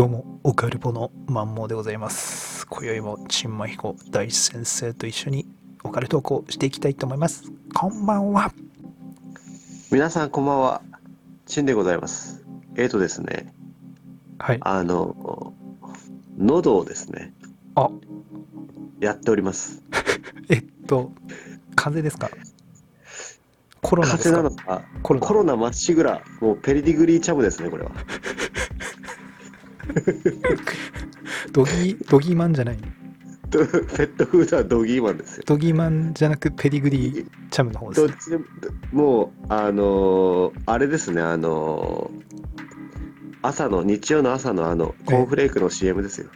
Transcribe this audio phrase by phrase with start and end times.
[0.00, 2.66] どうも、オカルポのマンモーでございます。
[2.68, 5.46] 今宵も、チンマヒコ大先生と一緒に
[5.84, 7.44] オカルトークをしていきたいと思います。
[7.74, 8.50] こんばんは。
[9.90, 10.80] 皆さんこんばんは。
[11.44, 12.42] チンでございます。
[12.76, 13.52] えーとですね、
[14.38, 14.58] はい。
[14.62, 15.52] あの、
[16.38, 17.34] 喉をですね、
[17.74, 17.90] あ、
[19.00, 19.82] やっております。
[20.48, 21.12] えっと、
[21.76, 22.30] 風邪ですか？
[23.82, 24.38] コロナですか？
[24.38, 27.90] 風邪なのか、コロナコロナまっしぐら、もうペリディグリーチャムですね、これは。
[31.52, 32.78] ドギー、ドギーマンじゃない。
[33.50, 35.42] ペットフードはドギーマンですよ。
[35.46, 38.08] ドギーマンじゃなくペディグリーチャムの方ですね。
[38.08, 38.44] どっちでも、
[38.92, 42.40] もう、あのーあれですね、あのー
[43.42, 46.28] 朝の、日曜の朝のあの、コーンフレークの CM ですよ。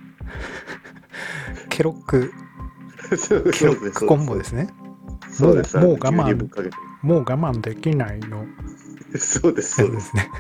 [1.71, 2.33] ケロック、
[3.17, 4.69] そうケロックコンボですね。
[5.31, 5.77] そうです。
[5.77, 8.47] もうもう我慢もう我慢できないの
[9.19, 10.17] そうです、そうです。
[10.17, 10.31] やつですね。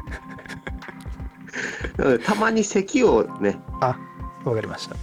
[2.24, 3.96] たまに咳をね、あ、
[4.44, 4.96] わかりました。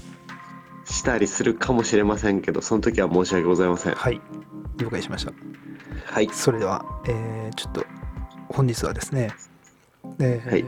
[0.86, 3.94] したりするかもしれませんけど、その時は申し訳ございません。
[3.96, 4.22] はい。
[4.78, 5.34] 了解しました。
[6.06, 6.30] はい。
[6.32, 7.86] それでは、えーちょっと
[8.50, 9.32] 本日はですね、
[10.20, 10.66] えーはい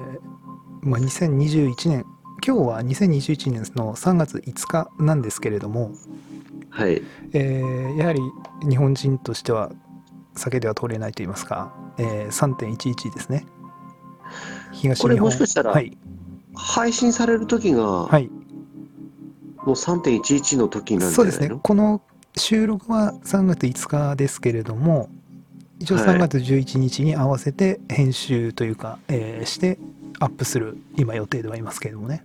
[0.82, 2.06] まあ、2021年
[2.46, 5.92] 今日は2021年の3月5日なんですけれども、
[6.70, 7.02] はい。
[7.34, 8.22] えーやはり
[8.70, 9.72] 日本人としては
[10.36, 13.46] 避けては通れないと言いますか、えー3.11ですね
[14.84, 15.98] 東日これ本もしかしたらはい、
[16.54, 18.34] 配信される時が、はい、も
[19.68, 21.50] う3.11の時なんじそうですね。
[21.50, 22.02] この
[22.36, 25.10] 収録は3月5日ですけれども
[25.80, 26.06] 一応はい。
[26.06, 29.80] 3月11日に合わせて編集というか、えーして
[30.20, 32.24] アップする今予定ではいますけれどもね。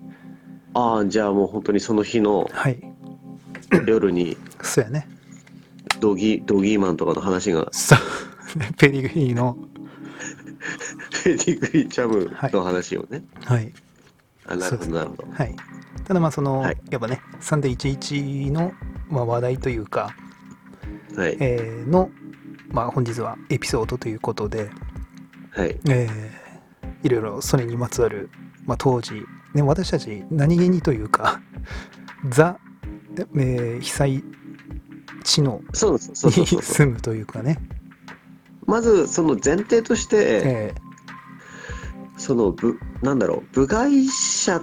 [0.75, 2.81] ああ、じゃあもう本当にその日のはい。
[3.87, 5.09] 夜にそうやね。
[6.00, 7.70] ドギドギーマンとかの話が、
[8.78, 9.59] ペディグリーの
[11.25, 13.23] ペディグリーチャムの話をね。
[13.45, 13.73] はい
[14.47, 15.28] あなるほど、なるほど。
[15.31, 15.56] はい
[16.05, 18.73] ただまあその、はいやっぱね3.11の、
[19.09, 20.15] まあ、話題というか、
[21.17, 21.37] はい。
[21.41, 22.11] えーの、
[22.69, 24.71] まあ、本日はエピソードということで、
[25.50, 25.78] はい。
[25.88, 26.49] えー
[27.03, 28.28] いろいろそれにまつわる、
[28.65, 29.22] まあ、当時、
[29.55, 31.41] ね、私たち何気にというか
[32.28, 32.59] ザ、
[33.37, 34.25] えー被災
[35.22, 36.47] 地のそうそうそに。
[36.62, 37.59] 住むというかね、
[38.69, 40.75] まず、その前提として、え
[42.19, 44.61] その部、なんだろう、部外者、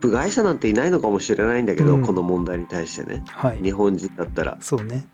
[0.00, 2.02] 部外者なんていないのかもしれないんだけど、うん。
[2.04, 3.22] この問題に対してね。
[3.26, 3.62] ーはい。
[3.62, 4.58] 日本人だったら。
[4.60, 5.06] そうね。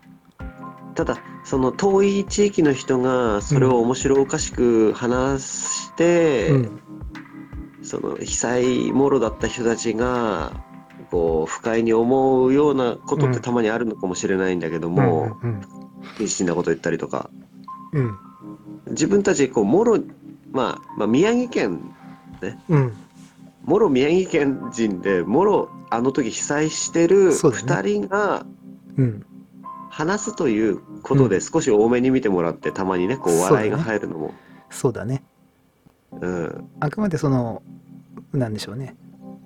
[0.95, 6.79] ただその遠い地域の人がそれを面白おかしく話して、うん。
[7.83, 10.53] その被災もろだった人たちが
[11.11, 13.33] こう不快に思うようなことっうん。
[13.35, 15.61] てたまにあるのかもしれないんだけどうんも、うん。
[16.17, 17.29] 必死なこと言ったりとか
[17.95, 18.17] うん。
[18.87, 19.99] 自分たちこうもろ、
[20.51, 21.93] まあ、まあ宮城県
[22.69, 22.93] うん。
[23.63, 27.63] もろ宮城県人でもろあの時被災してるそうだね。
[27.63, 28.45] 2人が
[28.97, 29.25] うん。
[29.89, 34.33] 話すということで少し多めに見てもらってたまにねこう笑いが入るのも。
[34.69, 35.23] そうだね。
[36.11, 36.69] うん。
[36.81, 37.63] あくまでその
[38.33, 38.95] なんでしょうね。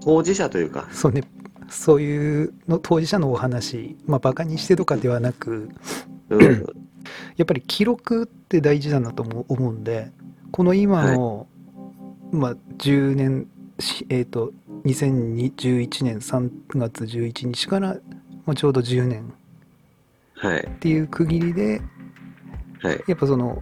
[0.02, 1.24] 当事者というか、そうね。
[1.70, 5.70] そういうの当事者のお話まあバカにしてとかではなく
[6.30, 6.66] うん、
[7.38, 10.12] やっぱり記録って大事だなと思う思うんで
[10.52, 11.48] この今の、
[12.32, 13.48] まあ10年
[13.80, 14.52] しえっ、と
[14.86, 17.98] 2021年3月11日から、
[18.46, 19.34] まあ、ちょうど10年。
[20.36, 21.82] はい、っていう区切りで
[22.82, 23.62] はい、やっぱその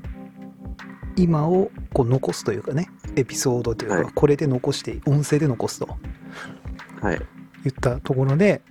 [1.15, 4.13] 今をこう残すというかねエピソードというか、はい。
[4.13, 5.87] これで残して音声で残すと。
[7.01, 7.19] はい、
[7.63, 8.61] 言ったところで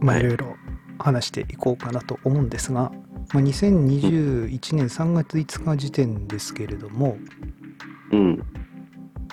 [0.00, 0.24] まあはい。
[0.24, 0.56] いろいろ
[0.98, 2.92] 話していこうかなと思うんですが、
[3.34, 7.18] まあ、2021年3月5日時点ですけれども、
[8.10, 8.42] うん、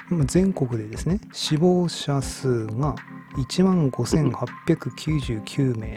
[0.10, 2.96] まあ全国でですね死亡者数が
[3.38, 5.96] 1万5899名。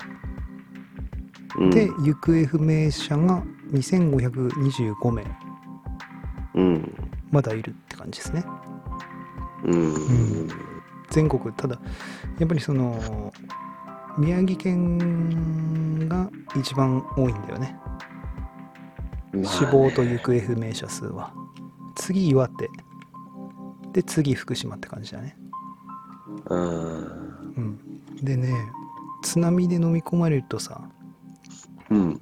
[1.57, 3.43] うん、で行方不明者が
[3.73, 5.25] 2525名。
[6.55, 8.45] うん、まだいるって感じですね。
[9.65, 10.49] うん、ん。
[11.11, 11.81] 全国ただ
[12.39, 13.33] やっぱりその
[14.19, 17.77] 宮城県が一番多いんだよね
[19.33, 19.49] まあね。
[19.49, 21.33] 死亡と行方不明者数は。
[21.97, 22.69] 次岩手。
[23.93, 25.37] で次福島って感じだね。
[26.47, 26.99] うん、
[27.57, 27.79] うん。
[28.23, 28.55] でね
[29.23, 30.89] 津波で飲み込まれるとさ
[31.91, 32.21] うん、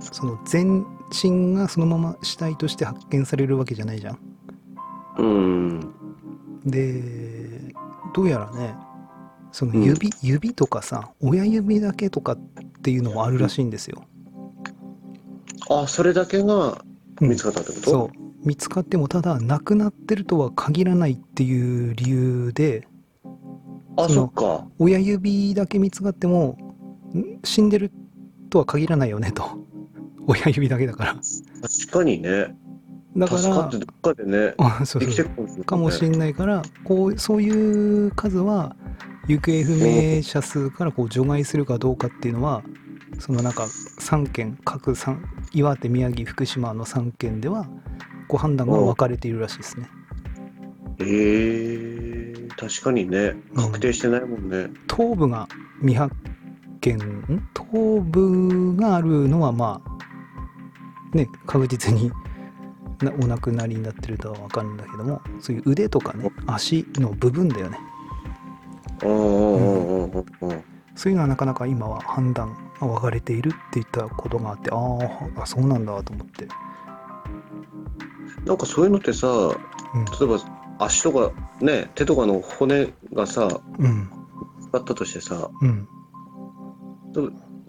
[0.00, 4.18] その全身がそのまま死体として発見されるわけじゃないじゃん。
[5.18, 5.80] うん、
[6.66, 7.74] で
[8.14, 8.74] どうやらね
[9.52, 12.36] その指、指とかさ親指だけとかっ
[12.82, 14.04] ていうのもあるらしいんですよ、
[15.68, 16.82] あ、それだけが
[17.20, 18.46] うん見つかったってこと、そう。
[18.46, 22.86] 見つかってもただ亡くなってるとは限らないっていう理由で
[23.96, 24.66] あ、そっか。
[24.78, 26.56] 親指だけ見つかっても
[27.14, 27.90] ん死んでる
[28.50, 29.44] とは限らないよねと。
[30.28, 31.14] 親指だけだから。
[31.14, 32.54] 確かにね。
[33.16, 35.64] だか助からってどっかでね、あ そうそう。
[35.64, 38.76] かもしれないからこうそういう数は
[39.26, 42.62] 行方不明者数からこう除外するかどうかっていうのは
[43.18, 45.18] そのなんか3県各3
[45.52, 47.66] 岩手宮城福島の3県では
[48.28, 49.88] こう判断が分かれているらしいですね。
[50.98, 54.70] えー、確かにね、確定してないもんね。
[54.90, 55.46] 東部が
[55.80, 56.14] 未発
[56.80, 62.10] 見ん東部があるのはまあね確実に
[63.02, 67.78] なお亡くなりになってるとは分かるんだけどもそういう腕とかね足の部分だよね。
[69.04, 70.64] うんうんうんうんうん。
[70.94, 76.48] そういうのはなかなか今は判断が分かれているっていったことがあってあーあそうなんだと思って。
[78.44, 79.54] なんかそういうのってさ、うん。
[79.54, 79.58] 例
[80.22, 80.38] えば
[80.78, 84.10] 足とかね、手とかの骨がさ、うん。
[84.68, 85.88] 使ったとしてさ、うん。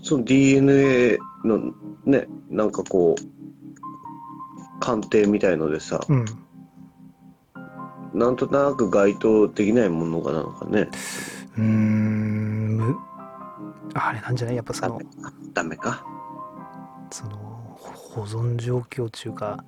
[0.04, 1.74] その DNA の
[2.06, 6.26] ね、なんかこう、鑑定みたいのでさ、うん。
[8.14, 10.90] なんとなく該当できないものがなのかね。
[11.58, 12.98] うーんむ
[13.94, 14.56] あれなんじゃない？
[14.56, 15.34] やっぱそのダメか。
[15.54, 16.06] ダメか。
[17.12, 17.38] その
[17.80, 19.64] 保存状況中か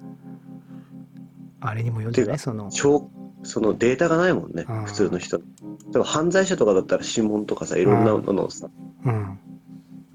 [1.61, 2.39] あれにもよるんじゃない？
[2.39, 3.09] その証
[3.43, 5.39] そのデータがないもんねうん、普通の人。
[5.91, 8.69] でも犯罪者とかだったら指紋とかさ、いろんなものさ、
[9.05, 9.39] うん。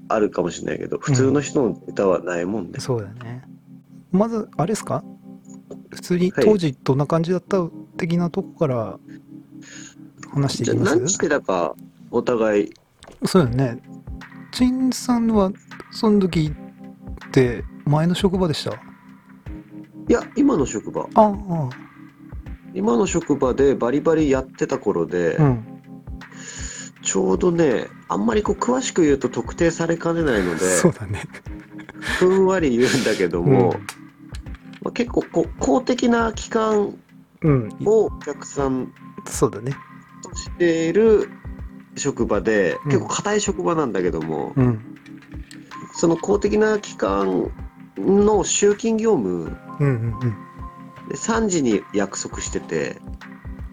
[0.07, 2.79] あるかもしれないけど、普通の人のデータはないもんね。
[2.79, 3.43] そうだよね。
[4.11, 5.03] まずあれですか？
[5.89, 6.45] 普通にはい。
[6.45, 7.67] 当時どんな感じだった
[7.97, 8.99] 的なとこから
[10.31, 10.95] 話していきます？
[10.97, 11.75] 何してたか、
[12.11, 12.73] お互い、
[13.27, 13.81] そうだよね。
[14.51, 15.51] 陳さんは
[15.91, 16.53] その時
[17.27, 18.71] って前の職場でした？
[18.71, 21.69] いや、今の職場、ああ
[22.73, 25.65] 今の職場でバリバリやってた頃で、うん。
[27.01, 31.23] ちょうどね、あんまりこう詳しく言うと特定されかねないので、そうだね。
[32.19, 33.79] ふんわり言うんだけども、うん。
[34.81, 36.97] まあ、結構こう公的な機関
[37.41, 37.69] うん。
[37.85, 38.91] をお客さん
[39.27, 39.73] そうだね。
[40.23, 41.29] としている
[41.95, 42.91] 職場で、うん。
[42.91, 44.79] 結構硬い職場なんだけども、うん。
[45.95, 47.51] その公的な機関
[47.97, 50.35] の集金業務うんうんうん。
[51.09, 52.97] で3時に約束してて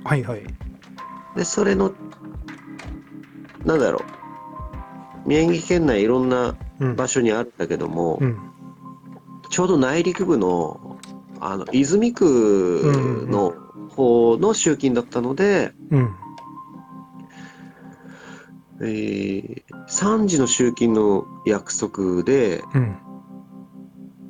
[0.05, 0.43] はいはい。
[1.37, 1.93] でそれの
[3.65, 4.05] なんだろ
[5.25, 6.97] う宮城県内いろんなうん。
[6.97, 8.39] 場所にあるんだけども、うん。
[9.51, 10.99] ちょうど内陸部の
[11.41, 13.55] あの泉区の
[13.91, 16.15] 方の集金だったので、うん
[18.83, 22.97] えー3時の集金の約束でうん。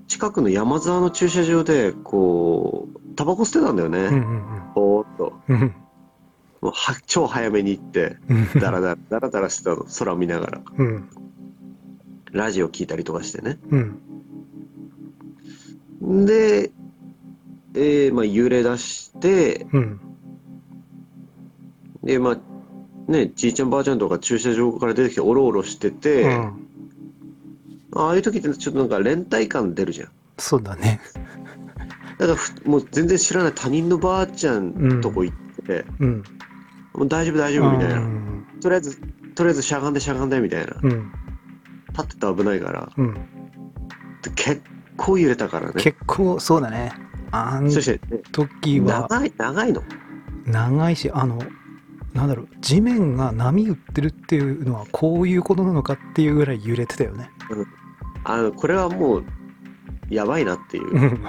[0.08, 4.72] 近くの山沢の駐車場でこうタバコ捨てたんだよね、うんうん。
[4.74, 5.32] ぼーっと。
[5.48, 5.74] うん。
[6.60, 8.60] もうは超早めに行ってうん。
[8.60, 10.60] ダラダラダラダラしてたの空見ながら。
[10.78, 11.08] うん。
[12.30, 13.58] ラジオ聞いたりとかしてね。
[13.70, 13.78] う
[16.02, 16.26] ん。
[16.26, 16.72] で、
[17.74, 20.00] えーまあ、揺れ出してうん。
[22.02, 22.51] でまあ
[23.12, 26.68] ねじいちゃんばあちゃんとか駐車場から出てきておろおろしてて、うん。
[27.94, 30.08] ああいう時ってちょっとなんか連帯感出るじゃん。
[30.38, 31.00] そうだね。
[32.18, 35.36] だからふもう全然知らない他人のばあちゃんとこ行っ
[35.66, 36.24] て、うん。
[36.94, 38.46] もう大丈夫大丈夫みたいな、うん。
[38.60, 38.96] とりあえず
[39.34, 40.76] とりあえずしゃがんでしゃがんでみたいな。
[40.82, 41.12] うん。
[41.90, 42.90] 立ってたら危ないから。
[42.96, 43.14] うん。
[44.22, 44.62] で結
[44.96, 45.74] 構揺れたからね。
[45.76, 46.92] 結構そうだね。
[47.30, 49.82] あんそして、ね、時は長い長いの。
[50.46, 51.38] 長いしあの
[52.14, 57.30] なんだろう地面が波打ってるっていうのはこういうことなのかっていうぐらい揺れてたよね。
[58.24, 59.24] あのこれはもう
[60.10, 60.90] やばいなっていう。
[60.94, 61.24] うん。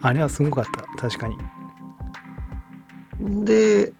[0.00, 1.36] あれはすごかった確かに。
[3.44, 3.92] で、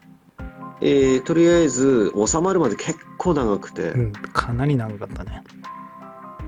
[0.80, 5.42] えーとりあえず収まるまで結構長くて、うんかなり長かったね。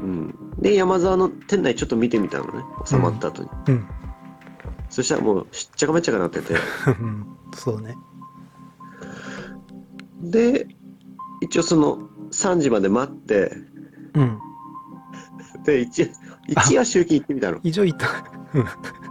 [0.03, 0.35] うん。
[0.59, 2.65] で山沢の店内ちょっと見てみたのね。
[2.87, 3.89] 収まった後に、うん。
[4.89, 6.55] そしたらもうしっちゃかめっちゃかなってて。
[7.01, 7.27] うん。
[7.55, 7.95] そうね
[10.21, 10.67] で
[11.41, 13.53] 一応その3時まで待って
[14.15, 14.39] うん。
[15.65, 16.11] で一
[16.49, 17.59] 一応集金行ってみたの。
[17.63, 18.09] 以上言った。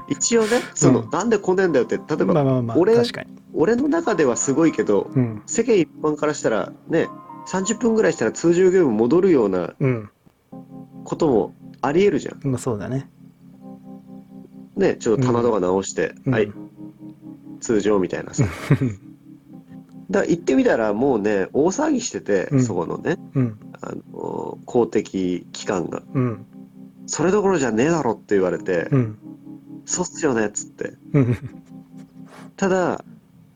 [0.09, 3.35] 一応ねその、うんなんで来ねえんだよって例えば、まあまあまあ俺確かに。
[3.53, 5.43] 俺の中ではすごいけどうん。
[5.45, 7.07] 世間一般からしたらね
[7.47, 10.09] 30分ぐらいしたら通常業務戻るようなうん。
[11.03, 12.41] こともありえるじゃん。
[12.47, 13.09] まあそうだね。
[14.75, 16.33] ねちょっと棚とか直して、うん。
[16.33, 16.51] はい。
[17.59, 18.45] 通常みたいなさ
[20.09, 22.63] ら行ってみたらもうね大騒ぎしてて、うん。
[22.63, 23.59] そこのねうん。
[23.81, 26.01] あの公的機関が。
[26.13, 26.45] うん。
[27.05, 29.19] それどころじゃねえだろって言われて、うん。
[29.85, 30.93] そうっすよねっつって。
[31.13, 31.37] うん。
[32.55, 33.03] ただ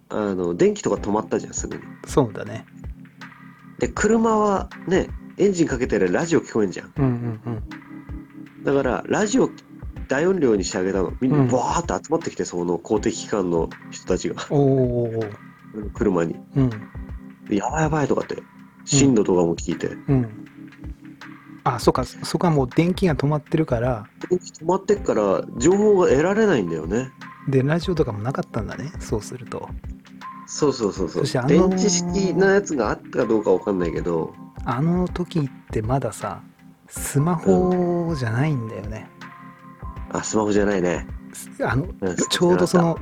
[0.10, 1.84] あの電気とか止まったじゃんすぐに。
[2.06, 2.66] そうだね。
[3.80, 6.94] で車はねエンジンかけてるラジオ聞こえんじゃん。
[6.98, 7.50] うんうんう
[8.62, 8.64] ん。
[8.64, 9.50] だからラジオ
[10.08, 11.14] 大音量にしてあげたの。
[11.22, 11.48] みんなうん。
[11.48, 14.36] バーって集まってきてその公的機関の人たちが。
[14.50, 15.24] おお
[15.94, 16.36] 車に。
[16.56, 16.70] うん。
[17.50, 18.42] でやばいやばいとかって
[18.86, 20.48] 震度とかも聞いて、うん。
[21.64, 24.08] あそっかそこはもう電気が止まってるから。
[24.30, 27.12] 電気止まってっから情報が得られないんだよね。
[27.48, 29.68] でラジオとかもなかったんだねそうすると。
[30.46, 31.26] そうそうそうそう。
[31.26, 34.34] そしてあのー電池式なやつがあったかどうかわかんないけど。
[34.64, 36.44] あの時ってまださ
[36.88, 39.10] スマホじゃないんだよね、
[40.12, 41.08] あスマホじゃないね、
[41.64, 43.00] あのうんちょうどその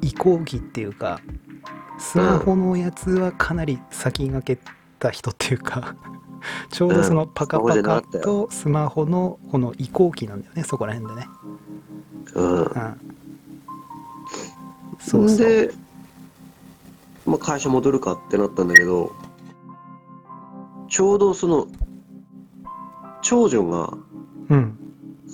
[0.00, 1.20] 移行期っていうか
[1.98, 4.62] スマホのやつはかなり先駆け
[4.98, 5.96] た人っていうか
[6.70, 11.28] ちょうどそのパカパカとスマホのこの移行期なんだよねそこら辺でね、
[12.34, 12.60] うん。
[12.60, 12.70] うん、
[14.98, 15.38] そうそう。
[15.38, 15.70] で、
[17.26, 19.12] まあ、会社戻るかってなったんだけど
[20.88, 21.66] ちょうどその
[23.22, 23.96] 長女が
[24.48, 24.78] うん。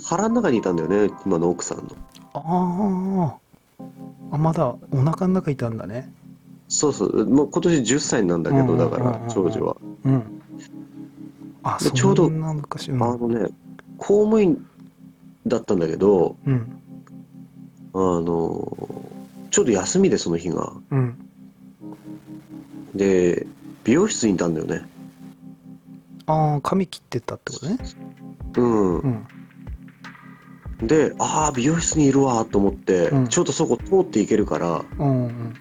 [0.05, 1.85] 腹の中にいたんだよね今の奥さんの。
[2.35, 3.43] あー。
[4.33, 6.11] あまだお腹の中いたんだね
[6.73, 9.77] そうそうもう今年10歳なんだけどだから長女は。
[10.05, 10.43] うん。
[11.63, 13.51] あそでちょうどあのね
[13.99, 14.67] 公務員
[15.47, 16.83] だったんだけどうん。
[17.93, 18.75] あの
[19.51, 20.73] ちょうど休みでその日が。
[20.91, 21.29] うん。
[22.95, 23.47] で
[23.85, 24.89] 美容室にいたんだよね。
[26.25, 27.77] ああ髪切ってたってことね。
[28.57, 28.99] うん。
[29.01, 29.27] うん。
[30.87, 33.29] でああ美容室にいるわと思って、うん。
[33.29, 35.55] ちょっとそこ通っていけるからうんうん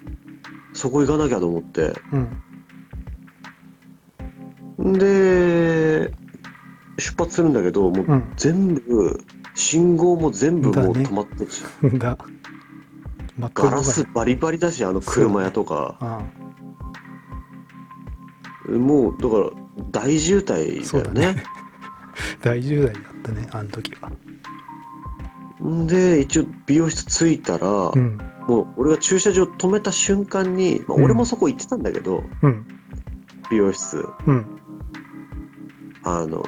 [0.82, 1.92] そこ行かなきゃと思って。
[4.78, 4.98] うん。
[4.98, 6.12] で
[6.98, 8.32] 出発するんだけどもううん。
[8.36, 9.24] 全部
[9.54, 11.62] 信号も全部もう止まってるし、
[12.00, 12.18] だ。
[13.38, 16.20] 真っガラスバリバリだしあの車屋とか、あ
[18.68, 19.50] もうだから
[19.92, 21.34] 大渋滞だよそうだね。
[21.34, 21.44] ね
[22.42, 24.10] 大渋滞だったねあの時は。
[25.64, 31.04] んで一応美容室着いたら、うんもう俺が駐車場止めた瞬間に、まあ、うん。
[31.04, 32.66] 俺もそこ行ってたんだけど、うん。
[33.50, 34.06] 美容室。
[34.26, 34.60] うん。
[36.04, 36.42] あの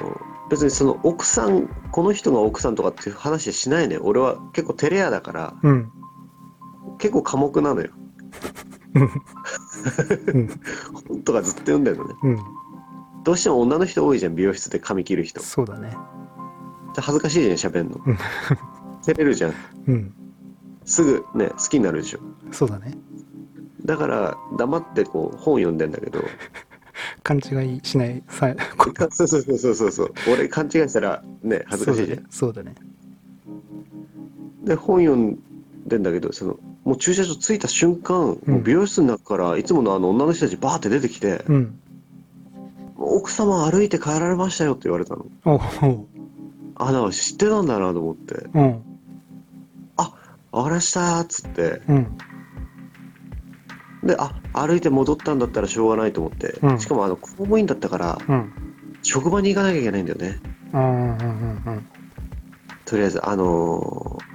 [0.49, 5.91] 別にその奥さんこの人が奥さんとかっていう話はしないね俺は結構照れ屋だからうん。
[6.97, 7.89] 結構寡黙なのよ。
[8.95, 9.09] うん。
[11.09, 12.15] 本とかずっと読んでるのね。
[12.23, 12.37] うん。
[13.23, 15.41] どうしても女の人多いじゃん美容室で髪切る人。
[15.41, 15.97] そうだね。
[16.97, 17.99] 恥ずかしいじゃん喋んの。
[18.05, 18.17] うん。
[19.01, 19.53] 照れるじゃん。
[19.87, 20.24] うん
[20.85, 22.19] すぐね好きになるでしょ。
[22.51, 22.95] そうだね。
[23.83, 26.23] だから黙ってこう本読んでんだけど。
[27.23, 30.13] 勘違いしないさこ そうそうそうそうそうそう。
[30.31, 32.25] 俺勘違いしたらね恥ずかしいじゃん。
[32.29, 32.75] そうだね。
[34.63, 35.39] で本読ん
[35.85, 38.53] でんだけどそのもう駐車場着いた瞬間、うん。
[38.53, 41.79] もう美容室の中からいつものあの女の人たちバーって出てきてそうん
[42.97, 45.25] 「奥様歩いて帰られましたよ」って言われたの。
[45.45, 46.07] おお
[46.77, 48.47] あなんか知ってたんだなと思って。
[48.53, 48.81] うん
[50.55, 51.81] 「あわかりました」っつって。
[51.87, 52.17] うん。
[54.03, 56.79] であ歩いて戻ったんだったらしょうがないと思って、うん。
[56.79, 58.51] しかもあの公務員だったからうん。
[59.01, 60.39] 職場に行かなきゃいけないんだよね。
[60.73, 61.87] うんうんうんうん
[62.85, 64.25] とりあえずあのー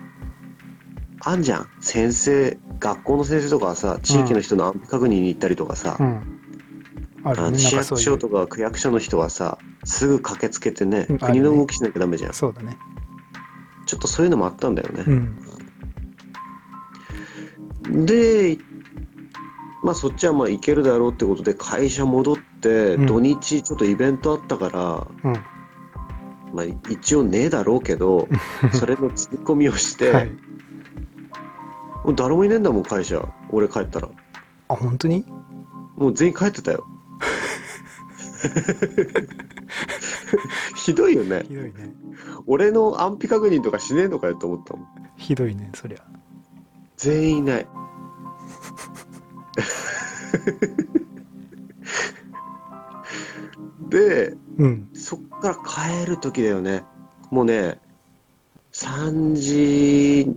[1.22, 1.68] あんじゃん。
[1.80, 6.40] 先生学校の先生とかはさ地域の人の安否確認に行ったりとかさ、うん。
[7.22, 12.76] あの市役所とか区役所の人はさすぐ駆けつけてねうん国の動きしなきゃダメじゃん、そうだね。
[13.86, 15.04] ちょっとそういうのもあったんだよね。
[15.06, 15.38] う、ん
[17.82, 18.58] で
[19.82, 23.06] まあそっちはまあ行けるだろうってことで会社戻って、うん。
[23.06, 25.40] 土日ちょっとイベントあったから、うん。
[26.54, 28.28] まあ一応ねえだろうけど
[28.74, 30.30] それの突っ込みをして、はい。
[32.04, 33.26] もう誰もいねえんだもん会社。
[33.50, 34.08] 俺帰ったら。
[34.68, 35.24] あ本当に？
[35.96, 36.84] もう全員帰ってたよ。
[40.76, 41.44] ひどいよね。
[41.46, 41.72] ひどいね。
[42.46, 44.86] 俺の安否確認とかしねえのかよと思ったもん。
[45.16, 45.98] ひどいねそりゃ
[47.00, 47.66] 全員いない。
[53.88, 54.90] でうん。
[54.92, 56.84] そっから帰る時だよね。
[57.30, 57.80] もうね
[58.72, 60.30] 3時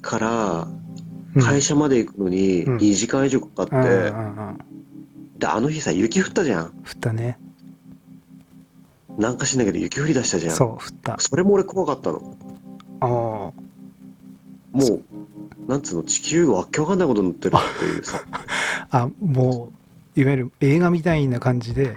[0.00, 0.66] から
[1.34, 1.42] うん。
[1.42, 2.76] 会社まで行くのにうん。
[2.78, 3.90] 2時間以上かかって、うんうん
[4.36, 4.58] うん
[5.38, 6.72] であの日さ雪降ったじゃん。
[6.82, 7.38] 振ったね。
[9.18, 10.56] なんかしないけど雪降り出したじゃん。
[10.56, 11.16] そう振った。
[11.20, 12.34] それも俺怖かったの。
[13.00, 13.67] ああ
[14.78, 15.02] もう
[15.68, 18.22] なんつうの地球がわけわかんないことになってるっていうさ。
[18.90, 19.72] あも
[20.16, 21.96] ういわゆる映画みたいな感じで。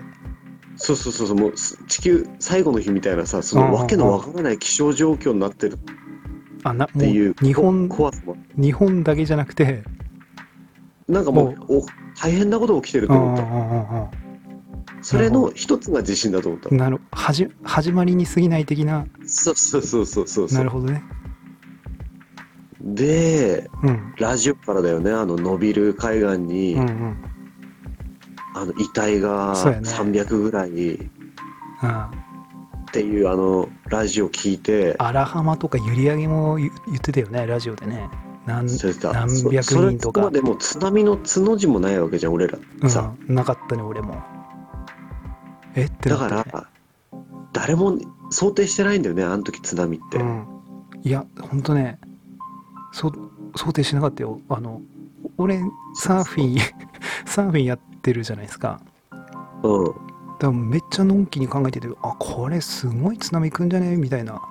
[0.76, 5.78] そうそうそうそうもうす地球最後の日みたいなさそのわけのわからない気象状況になってる。
[6.64, 8.36] っていう日本怖さも。
[8.56, 9.84] 日本だけじゃなくて。
[11.08, 11.86] なんかもうお
[12.20, 13.44] 大変なこと起きてると思った。
[13.44, 14.10] あ
[15.02, 16.70] それの一つが地震だと思った。
[16.70, 19.06] あなるはじ始まりに過ぎない的な。
[19.26, 20.58] そうそうそうそうそうそう。
[20.58, 21.04] なるほどね
[22.84, 24.14] でうん。
[24.18, 25.12] ラジオからだよね。
[25.12, 27.18] あの伸びる海岸に、うんうん。
[28.56, 29.90] あの遺体がそうやね。
[29.90, 30.96] 300ぐらい。
[30.96, 31.00] っ
[31.82, 32.12] あ。
[32.92, 34.96] ていうあのラジオ聞いて。
[35.00, 38.10] あ荒浜とか閖上も言言ってたよねラジオでね。
[38.46, 40.22] なん、それさ何百そそれ人とか。
[40.22, 42.58] そこまでもう津波のつの字もないわけじゃん俺ら。
[42.90, 44.22] さ、うん、なかったね俺も。
[45.76, 45.86] え？
[45.86, 46.68] ってだから
[47.54, 47.98] 誰も
[48.30, 50.46] 想定してないんだよねあの時津波って、うん、
[51.04, 52.00] いやほんとね
[52.92, 53.12] そ
[53.56, 54.42] 想定しなかったよ。
[54.50, 54.82] あの
[55.38, 55.62] 俺
[55.96, 56.60] サーフィン
[57.26, 58.82] サーフィンやってるじゃないですか。
[59.64, 59.86] うん。
[59.86, 59.98] だか
[60.48, 63.96] らめっちゃのんきに考えててあこれすごい津波来んじゃね？
[63.96, 64.42] みたいな。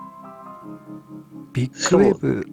[1.52, 2.47] ビッグウェーブ。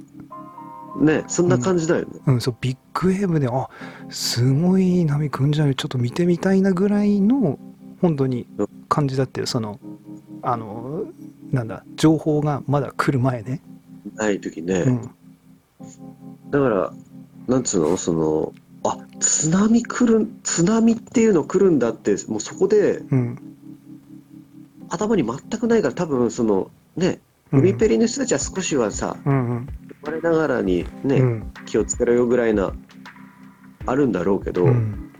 [0.99, 2.41] ねそんな感じだよね、うん。
[2.41, 3.69] そうビッグウェーブであ
[4.09, 5.75] すごい波来んじゃね？
[5.75, 7.59] ちょっと見てみたいなぐらいの
[8.01, 8.47] 本当に
[8.89, 9.79] 感じだってその
[10.41, 11.05] あの
[11.51, 13.61] なんだ情報がまだ来る前ね、
[14.15, 15.11] ない時ね、うん、
[16.49, 16.93] だから
[17.47, 17.97] なんつうの？
[17.97, 18.53] その
[18.83, 23.55] あ津波来る津波っていうの来るんだってもうそこでうん。
[24.89, 27.19] 頭に全くないから多分そのね
[27.51, 27.59] うん。
[27.59, 29.67] 海ペリの人たちは少しはさうんうん。
[30.03, 31.53] 生まれながらにね、うん。
[31.65, 32.73] 気をつけろよぐらいな
[33.85, 35.11] あるんだろうけど、うん。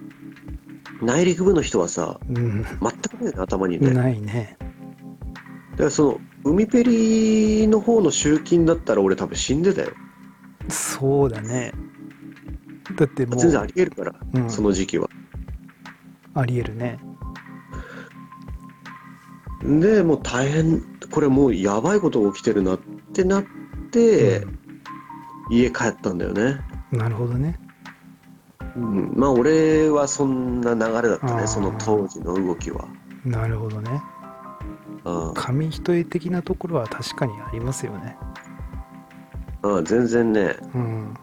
[1.02, 2.64] 内陸部の人はさうん。
[2.64, 4.58] 全くないね頭にね、だかないね。
[5.78, 9.92] らその海ペリの方の集金だったら俺多分死んでたよ
[10.70, 11.72] そうだね。
[12.96, 14.50] だってもう全然ありえるから、うん。
[14.50, 15.10] その時期は。
[16.34, 17.00] ありえるね。
[19.64, 20.82] でもう大変
[21.12, 22.80] これもうやばいことが起きてるなっ
[23.14, 23.46] てなっ
[23.92, 24.46] て、
[25.50, 27.60] 家帰ったんだよね、なるほどね。
[28.76, 32.88] うん、まあ俺はそんな流れだったねその当時の動きは、
[33.26, 34.02] なるほどね。
[35.06, 35.34] うん。
[35.34, 38.18] 紙一重的なところは確かにありますよね
[39.76, 41.14] うん、全然ねうん。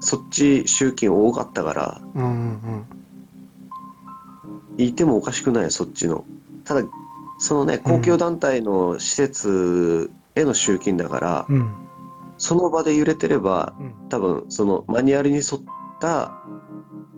[0.00, 2.86] そっち集金多かったからうんうん
[4.78, 6.24] いてもおかしくないそっちの。
[6.64, 6.82] ただ
[7.38, 11.56] そのね公共団体の施設への集金だから、うん。
[11.56, 11.86] うん
[12.42, 14.08] その場で揺れてればうん。
[14.08, 15.44] 多分そのマニュアルに沿っ
[16.00, 16.40] た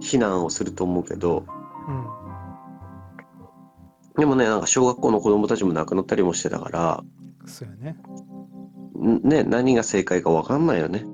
[0.00, 1.46] 避難をすると思うけど
[1.86, 2.06] うん。
[4.18, 7.04] でもねなんか小学校の子供たちも亡くなったりもしてたから
[7.46, 7.90] そうよね。
[7.92, 7.96] ん
[9.02, 11.04] ね何が正解か分かんないよね。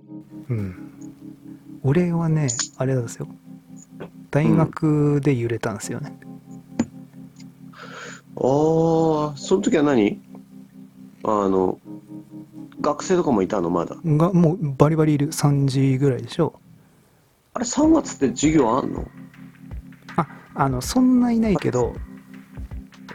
[0.48, 0.92] うん。
[1.83, 3.27] 俺はねあれなんですよ。
[4.31, 6.18] 大学で揺れたんですよね、
[8.37, 10.20] ああその時は何？
[11.24, 11.81] あの
[12.81, 13.70] 学生とかもいたの？
[13.70, 13.96] まだ。
[14.05, 15.29] がもうバリバリいる。
[15.29, 16.61] 3時ぐらいでしょ。
[17.55, 19.09] あれ3月って授業あんの？
[20.16, 21.94] ああのそんないないけど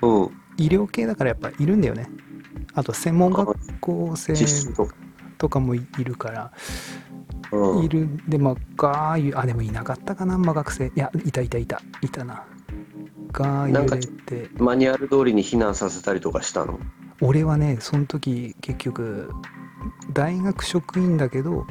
[0.01, 0.29] うん。
[0.57, 2.07] 医療系だからやっぱいるんだよね
[2.75, 4.33] あと専門学校生
[5.37, 6.31] とかもいいるか。
[6.31, 6.51] ら
[7.51, 7.83] うん。
[7.83, 8.07] いる。
[8.27, 10.87] でまあがーゆあでもいなかったかな、まあ、学生。
[10.87, 11.81] いやいたいたいた。
[12.01, 12.45] いたな。
[13.31, 16.79] が揺れてマニュアル通りに避難させたりとかしたの？
[17.19, 19.31] 俺はねその時結局
[20.13, 21.65] 大学職員だけど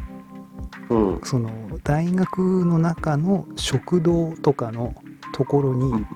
[0.89, 1.21] うん。
[1.23, 1.51] その
[1.85, 4.95] 大学の中の食堂とかの
[5.33, 6.07] ところに、うん。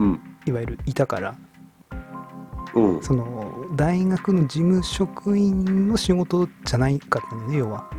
[0.00, 0.20] うん。
[0.46, 1.36] いわゆるいたから
[2.76, 3.02] うん。
[3.02, 7.90] その大学の事務職員の仕事じゃないかったんだよね要は。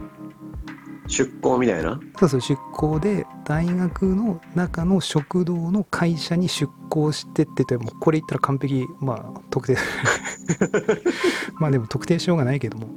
[1.07, 1.99] 出向みたいな？
[2.19, 9.77] そうそう出向で大学の中の食堂の会社に出向してっててもうこれ言ったら完璧まあ特定。
[11.59, 12.87] まあでも特定しようがないけども。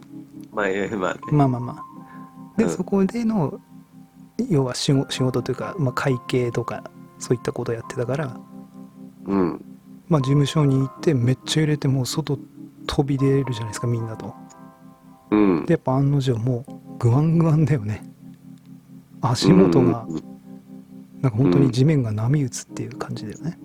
[0.53, 1.21] まあえまあね。
[1.33, 2.59] まあまあまあ。
[2.59, 2.71] で、うん。
[2.71, 3.61] そこでの
[4.49, 6.85] 要は仕事仕事というか、まあ、会計とか
[7.19, 8.37] そういったことをやってたから。
[9.27, 9.65] うん
[10.11, 12.39] まあ事務所に行ってめっちゃ揺れてもう外
[12.87, 14.35] 飛び出るじゃないですかみんなと。
[15.31, 15.65] うん。
[15.65, 18.05] でやっぱ案の定もうグワングワンだよね。
[19.23, 20.23] 足元がうん
[21.21, 23.59] なんか本当に地面が波打つっていう感じだよね、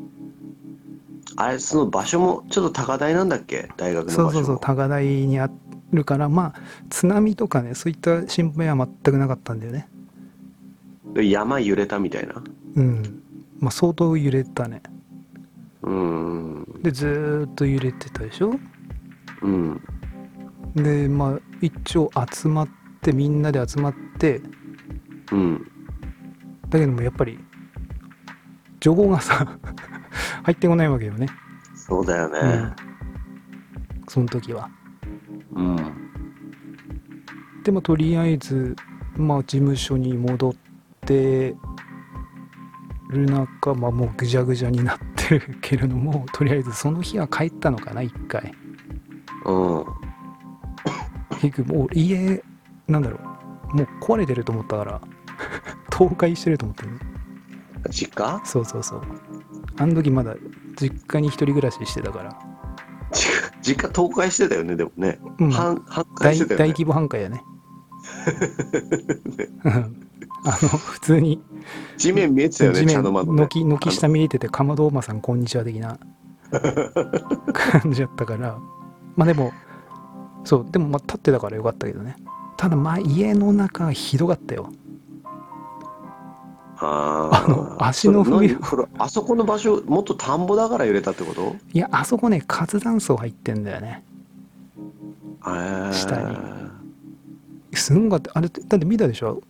[1.38, 3.70] あれその場所もちょっと高台なんだっけ？
[3.78, 5.50] 大学のそうそうそう高台にあ
[5.94, 9.88] るからまあ津波とかねそういった心配は全くなかったんだよね。
[11.16, 12.44] 山揺れたみたいな？
[12.76, 13.24] うん。
[13.60, 14.84] まあ相当揺れたね
[15.86, 16.66] うん。
[16.82, 18.54] でずーっと揺れてたでしょ？
[19.42, 19.82] うん。
[20.76, 22.70] でまあ一応集まっ
[23.02, 24.42] てみんなで集まって
[25.32, 25.72] うん。
[26.70, 27.40] だけどもやっぱり
[28.80, 29.58] 情報がさ
[30.44, 31.28] 入ってこないわけよね、
[31.76, 32.40] そうだよね。
[32.40, 32.74] うん、
[34.08, 34.70] その時は。
[35.54, 35.76] うん。
[37.64, 38.76] でまあとりあえず
[39.18, 40.54] まあ事務所に戻っ
[41.06, 41.56] て
[43.10, 48.54] る中、まあ、もうぐじゃぐじゃになってるけれどもとりあえずその日は帰ったのかな1回。
[49.46, 49.86] うん。
[51.42, 52.44] 結局もう家
[52.88, 53.20] なんだろ
[53.74, 53.78] う。
[53.78, 55.02] もう壊れてると思ったから
[55.92, 56.90] 倒壊してると思ってる
[57.90, 58.42] 実家？
[58.46, 59.02] そうそうそう。
[59.78, 60.36] あの時まだ
[60.80, 62.40] 実家に一人暮らししてたから、
[63.12, 65.20] 実実家倒壊してたよね、でもね。
[65.40, 66.66] うん、半半壊大してたよね。
[66.66, 67.44] 大規模半壊やね。
[69.66, 69.74] うん。
[69.74, 69.90] あ
[70.62, 71.42] の普通に
[71.98, 73.48] 地面見えてたよね、茶の窓ね。
[73.48, 75.98] 軒軒下見えててかまどおまさんこんにちは的な。
[77.54, 78.58] 感じだったから。
[79.16, 79.52] まあでも
[80.44, 82.16] そうでもまあ立ってたからよかったけどね。
[82.58, 84.70] ただまあ家の中はひどかったよ。
[86.78, 91.56] ああの足の踏みあそこの場所、もっと田んぼだから揺れたってこと？
[91.74, 94.04] いやあそこね活断層入ってんだよね。
[95.48, 95.94] えー。
[95.94, 96.36] 下に。
[97.74, 98.32] すんごかった。
[98.38, 99.42] あれだって見たでしょ？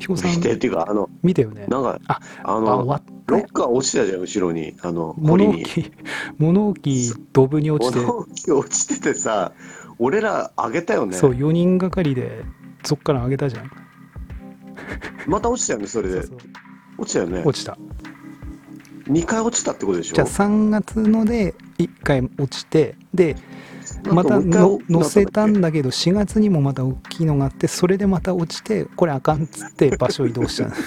[0.00, 4.74] 彦さん見てっていうか、あの、見たよねなんか、ああの、ロッカー落ちてたじゃん、後ろに。
[4.82, 5.62] あの、物堀に。
[5.64, 5.92] 置
[6.38, 9.52] 物置ドブに落ちて物置落ちててさ、
[9.98, 11.16] 俺らあげたよね。
[11.16, 12.42] そう4人がかりで
[12.84, 13.70] そっから上げたじゃん
[15.26, 16.22] また落ちたよね、それで。
[16.98, 17.42] 落ちたよね。
[17.44, 17.76] 落ちた
[19.08, 20.14] 2回落ちたってことでしょ？
[20.14, 23.36] じゃあ3月ので1回落ちてで
[24.04, 30.68] またの乗せたんだだけど4月にもまた大きいのがあってそれでまた落ちてこれあかんっつって場所移動した。
[30.68, 30.74] の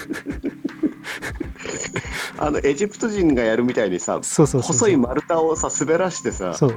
[2.38, 6.54] あのエジプト人がやるみたいにさそうそうそう細い丸太をさ滑らしてさ。
[6.54, 6.74] そう。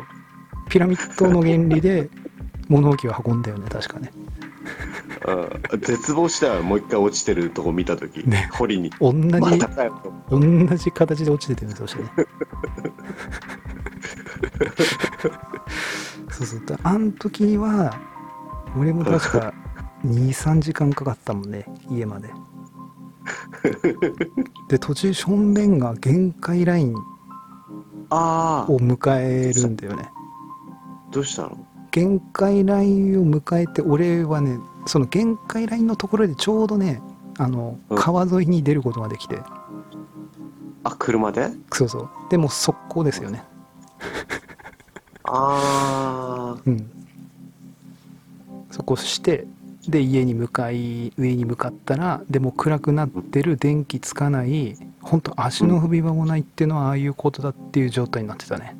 [0.70, 2.10] ピラミッドの原理で
[2.68, 4.12] 物置を運んだよね確かね。
[5.26, 5.50] うん
[5.82, 8.50] 絶望したよもう一回落ちてるとこ見た時、ね。
[8.54, 8.92] 堀に。
[9.02, 9.40] 同じ、ま
[10.30, 10.40] 同
[10.78, 12.10] じ形で落ちてたよねそしてね
[16.38, 16.66] そうそう。
[16.66, 18.00] だあん時は
[18.78, 19.54] 俺も確か
[20.06, 22.30] 23時間かかったもんね家まで。
[24.70, 26.98] で途中正面が限界ラインを
[28.80, 30.10] 迎えるんだよね。
[31.12, 31.58] どうしたの？
[31.92, 37.02] 限界ラインを迎えて俺はねその限界ラインのところでちょうどね
[37.40, 37.98] あのうん。
[37.98, 39.42] 川沿いに出ることができて、
[40.84, 41.50] あ車で？
[41.74, 42.10] そうそう。
[42.30, 43.44] でも速攻ですよね
[45.28, 46.90] ああうん。
[48.72, 49.48] そこして
[49.88, 58.76] で家に向かい上に向かったらでも暗くなってる電気つかない本当足の踏み場もないっていうのはああいうことだっていう状態になってたね。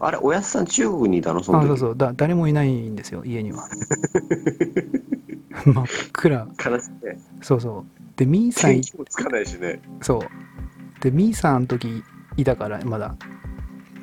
[0.00, 1.42] あれおやすさん中国にいたの？
[1.42, 1.64] その時。
[1.66, 1.96] あそうそう。
[1.96, 3.68] だ誰もいないんですよ家には。
[5.64, 6.48] 真っ暗。
[6.64, 7.20] 悲しいね。
[7.40, 7.84] そうそう。
[8.16, 9.80] でミーさんい天気もつかないしね。
[10.02, 10.20] そう。
[11.00, 12.02] でミーさんあの時
[12.36, 13.14] いたからまだ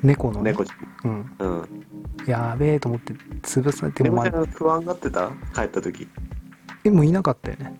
[0.02, 0.50] 猫のね。
[0.50, 0.72] 猫ち
[1.04, 1.30] うん。
[1.38, 1.68] うん。
[2.26, 5.30] やべえと思って潰されても、ま猫ちゃん不安がってた？
[5.54, 6.08] 帰った時。
[6.84, 7.78] えもういなかったよね。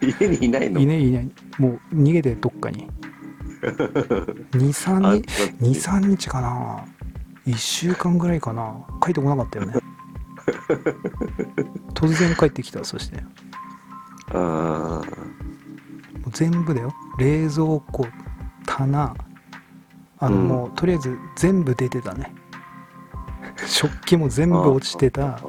[0.20, 0.80] 家にいないの？
[0.80, 1.30] いないいない。
[1.58, 2.88] もう逃げてどっかに。
[4.52, 5.22] 23あ日
[5.60, 6.84] 23日かな。
[7.46, 8.74] 1週間ぐらいかな。
[9.02, 9.74] 帰ってこなかったよね。
[11.94, 13.16] 突然帰ってきたそして。
[13.20, 13.22] も
[14.30, 15.02] あ
[16.26, 16.92] う全部だよ。
[17.18, 18.06] 冷蔵庫
[18.76, 19.14] 棚
[20.18, 20.48] あのうん。
[20.48, 22.32] もう、とりあえず全部出てたね。
[23.66, 25.40] 食器も全部落ちてた。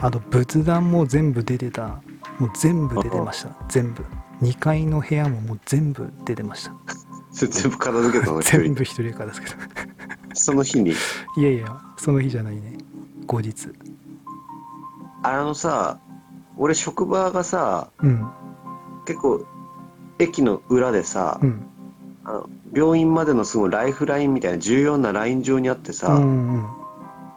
[0.00, 2.00] あと仏壇も全部出てた。
[2.38, 3.50] もう全部出てました。
[3.68, 4.02] 全部。
[4.40, 6.72] 2階の部屋ももう全部出てました。
[7.32, 9.54] そ れ全部片付けたの 全部一人ですけど
[10.32, 10.92] その日に？
[11.36, 12.78] いやいやその日じゃないね。
[13.26, 13.68] 後日。
[15.22, 15.98] あのさ
[16.56, 18.26] 俺職場がさうん。
[19.04, 19.44] 結構
[20.18, 21.66] 駅の裏でさ、うん
[22.28, 26.56] あの病院までのすごいライフラインみたいな重要なライン上にあってさ、うんも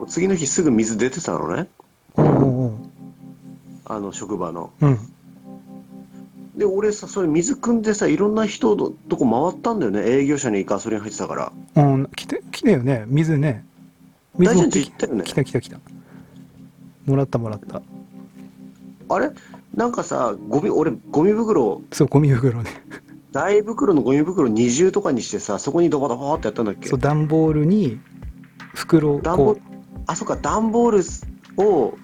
[0.02, 0.06] うん。
[0.06, 1.70] う次の日すぐ水出てたのね。
[2.16, 2.74] おうおうおう
[3.86, 4.74] あの職場の。
[4.82, 5.00] うん。
[6.58, 10.02] で俺さそれ水汲んでさいろんな人のとこ回ったんだよね。
[10.02, 11.54] 営業者にガソリン入ってたから。
[11.76, 12.08] うん。
[12.14, 13.06] 来て来たよね。
[13.08, 13.64] 水ね。
[14.38, 15.24] 水持ってきたよね。
[15.24, 15.78] 来た来た来た。
[17.06, 17.82] もらったもらった。
[19.08, 19.32] あれ？
[19.74, 22.70] なんかさゴミ俺ゴミ袋そうゴミ袋ね
[23.32, 26.90] 大袋のゴミ袋二重とかにしてさそこにドバドバってやったんだっけ？
[26.90, 28.00] そう段ボールに
[28.74, 29.58] 袋をこ
[30.08, 30.92] あそっか段ボー
[31.58, 31.98] ルを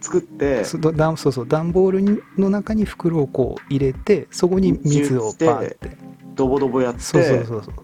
[0.00, 5.96] 作ってうそだ段そうそう段ボールにの中に袋をこう入れてそこに水をパーって。
[6.34, 7.74] ドボドボやってそうそうそうそう。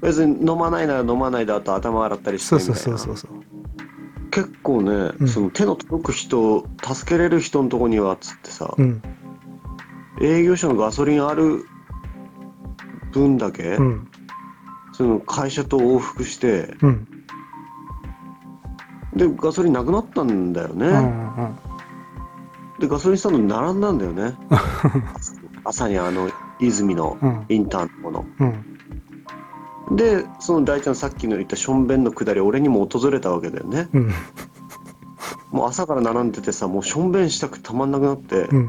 [0.00, 2.80] 別に飲まないなら飲まないであと頭洗ったりしてそうみたいな。
[2.80, 5.28] そうそうそうそう結構ね、うん。
[5.28, 9.02] その手の届く人助けれる人のとこにはっつってさ、うん。
[10.22, 11.66] 営業者のガソリンある
[13.12, 14.08] 分だけ、うん。
[14.92, 17.06] その会社と往復してうん。
[19.14, 21.56] でガソリンなくなったんだよね、うんうん
[22.78, 24.34] でガソリンスタンドに並んだんだよね。
[25.64, 27.44] 朝にあの泉のうん。
[27.50, 28.54] インターンのもうん。
[29.90, 33.90] のでその大ちゃんさっきの言ったしょんべんのくだり俺にも訪れたわけだよね。
[33.92, 34.10] うん。
[35.50, 38.66] もう朝から並んでてさもうしょんべんしたくてたまんなくなって、だかうん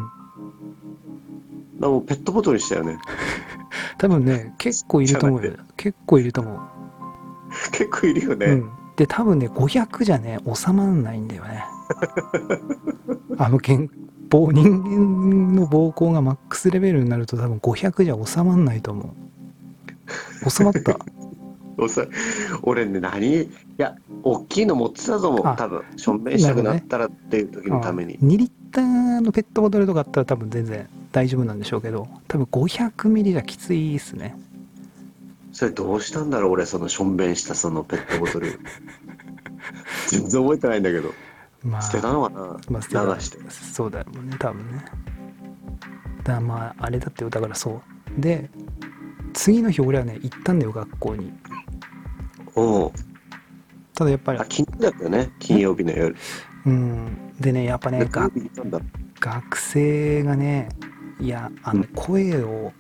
[1.80, 2.98] らもうペットボトルにしたよね
[3.98, 5.54] 多分ね結構いると思うよ。
[5.78, 6.60] 結構いると思う、
[7.72, 11.64] 結構いるよね、うん、で多分ね500じゃね収まらないんだよね。
[13.38, 13.90] あの健
[14.30, 19.14] 暴人間の暴行がマックスレベルになると多分500じゃ収まんないと思
[20.46, 20.50] う。
[20.50, 20.98] 収まった
[22.64, 23.44] 俺ね何？
[23.44, 25.48] いや大きいの持ってたと思う。
[25.48, 25.84] あ多分。
[25.96, 34.36] しょんべんしたくなったらっていう時のために、2リッターのペットボトルとかあったら多分全然大丈夫なんでしょうけど多分500ミリじゃきついっすね。
[35.52, 38.60] それどうしたんだろう俺そのしょんべんしたそのペットボトル。
[40.08, 41.14] 全然覚えてないんだけど。
[41.64, 43.06] まあ捨てたのかな、まあ捨てた。
[43.06, 43.38] 流して。
[43.50, 44.86] そうだよね多分ね。
[46.24, 47.30] だまああれだってよ。
[47.30, 47.82] だからそ
[48.18, 48.22] う。
[48.22, 48.50] で
[49.34, 51.32] 次の日俺はね行ったんだよ学校に
[52.56, 52.92] おう
[53.94, 54.40] ただやっぱり。
[54.40, 55.32] あ金曜だったよね。
[55.40, 56.16] 金曜日の夜。
[56.66, 57.34] うん。
[57.40, 58.10] でねやっぱね
[59.20, 60.70] 学生がね
[61.20, 61.88] いやあのうん。
[61.96, 62.72] 声を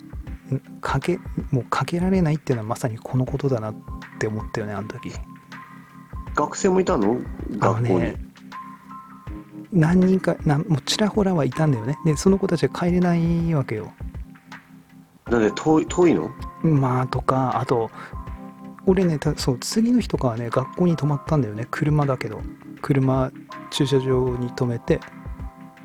[0.54, 1.20] んかけ
[1.52, 3.76] もうかけられないっていうのはまさにこのことだなっ
[4.20, 5.12] て思ったよねあの時。
[6.36, 7.18] 学生もいたの？
[7.60, 8.16] あの学校に、ね
[9.74, 11.98] 何人かなんもうちらほらはいたんだよね。
[12.06, 13.94] でその子たちは帰れないわけよ。
[15.30, 16.30] なんで遠い遠いの？
[16.62, 17.90] まあとかあと
[18.86, 21.67] 俺ねたそう次の日とかはね学校に泊まったんだよね。
[21.70, 22.41] 車だけど。
[22.82, 23.32] 車
[23.70, 25.00] 駐車場に止めて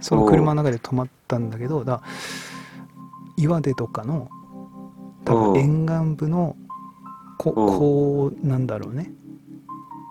[0.00, 2.02] その車の中で泊まったんだけどだ
[3.37, 4.28] 岩手とかの
[5.24, 6.56] 多分沿岸部の
[7.38, 9.12] ここうなんだろうね。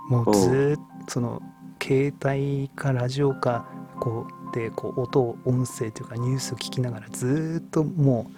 [0.09, 1.41] もうずーっとその
[1.81, 3.67] 携帯かラジオか
[3.99, 8.29] こうでこう音を音声というかニュースを聞きながらずーっとも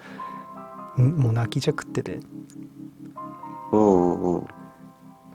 [0.96, 2.20] うんもう泣きじゃくってて
[3.72, 4.46] うんうんうん。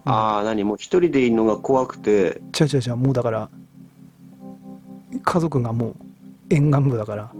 [0.06, 0.63] ああ何？
[0.63, 2.41] もう一人でいるのが怖くて。
[2.60, 3.50] 違う違う違うもうだから
[5.24, 5.96] 家族がもう
[6.50, 7.32] 沿岸部だから。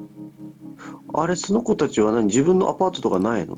[1.15, 2.25] あれその子たちは何？
[2.25, 3.58] 自分のアパートとかないの？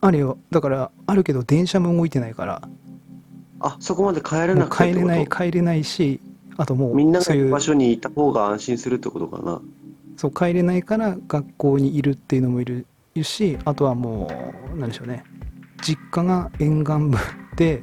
[0.00, 0.38] あるよ。
[0.50, 2.68] だからあるけど電車も動いてないから。
[3.58, 6.20] あそこまで帰れなくて帰れない帰れないし
[6.58, 9.62] あともみんながそういう場所にいた方が安心するってことかな。
[10.18, 12.86] そう帰れないから学校にいるっていうのもいる
[13.22, 14.30] しあとはも
[14.74, 15.24] うなんでしょうね
[15.82, 17.18] 実家が沿岸部
[17.56, 17.82] で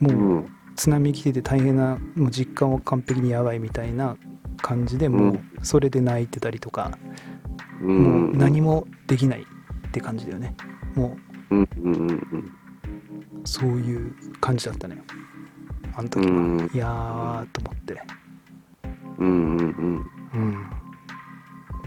[0.00, 0.56] もううん。
[0.76, 4.16] 津波来てて大変なもう実家も完璧にやばいみたいな
[4.60, 6.98] 感じでもうそれで泣いてたりとか、
[7.80, 10.54] うもうん何もできないって感じだよね。
[10.94, 11.16] も
[11.50, 12.20] うんうんうんう
[13.44, 14.98] そういう感じだったね
[15.94, 16.70] あの時は、うん。
[16.74, 18.02] いやーと思って。
[19.18, 20.10] うんうんうん。
[20.34, 20.70] うん。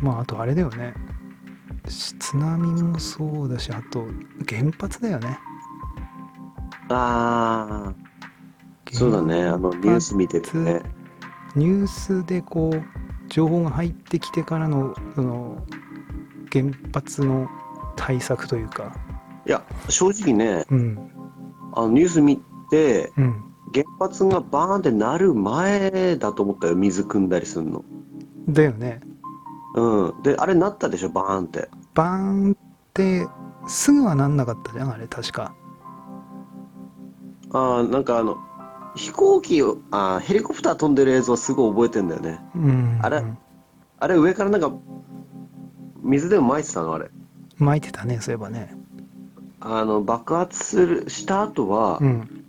[0.02, 0.94] まああとあれだよね。
[0.96, 1.09] し
[1.90, 4.06] 津波もそうだしあと
[4.48, 5.40] 原発だよね。
[6.90, 7.94] ああ
[8.92, 9.44] そうだね。
[9.44, 10.82] あのニュース見ててね。
[11.56, 12.84] ニュースでこう
[13.28, 15.64] 情報が入ってきてからのその
[16.52, 17.48] 原発の
[17.96, 18.96] 対策というか。
[19.46, 21.12] いや正直ねうん。
[21.74, 23.44] あのニュース見てうん。
[23.72, 27.84] 原発がバーンってなる前だと思ったよ水汲んだりするの。
[28.48, 29.02] だよね。
[29.76, 30.24] うん。
[30.24, 32.56] であれなったでしょバーンってバーンっ
[32.94, 33.28] て
[33.68, 35.54] すぐはなんなかったじゃんあれ確か。
[37.52, 38.38] ああなんかあの
[38.96, 42.40] 飛行機をあーヘリコプター飛んでる映像すごい覚えてんだよね。
[42.56, 43.22] うんあれ
[44.00, 44.72] あれ上からなんか
[46.02, 46.94] 水でも撒いてたの？
[46.94, 47.10] あれ。
[47.58, 48.74] 巻いてたねそういえばね。
[49.60, 52.46] あの爆発するした後は、うん。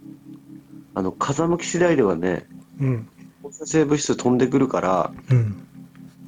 [0.95, 2.47] あの風向き次第ではね
[2.81, 3.09] うん。
[3.43, 5.67] 放射性物質飛んでくるからうん。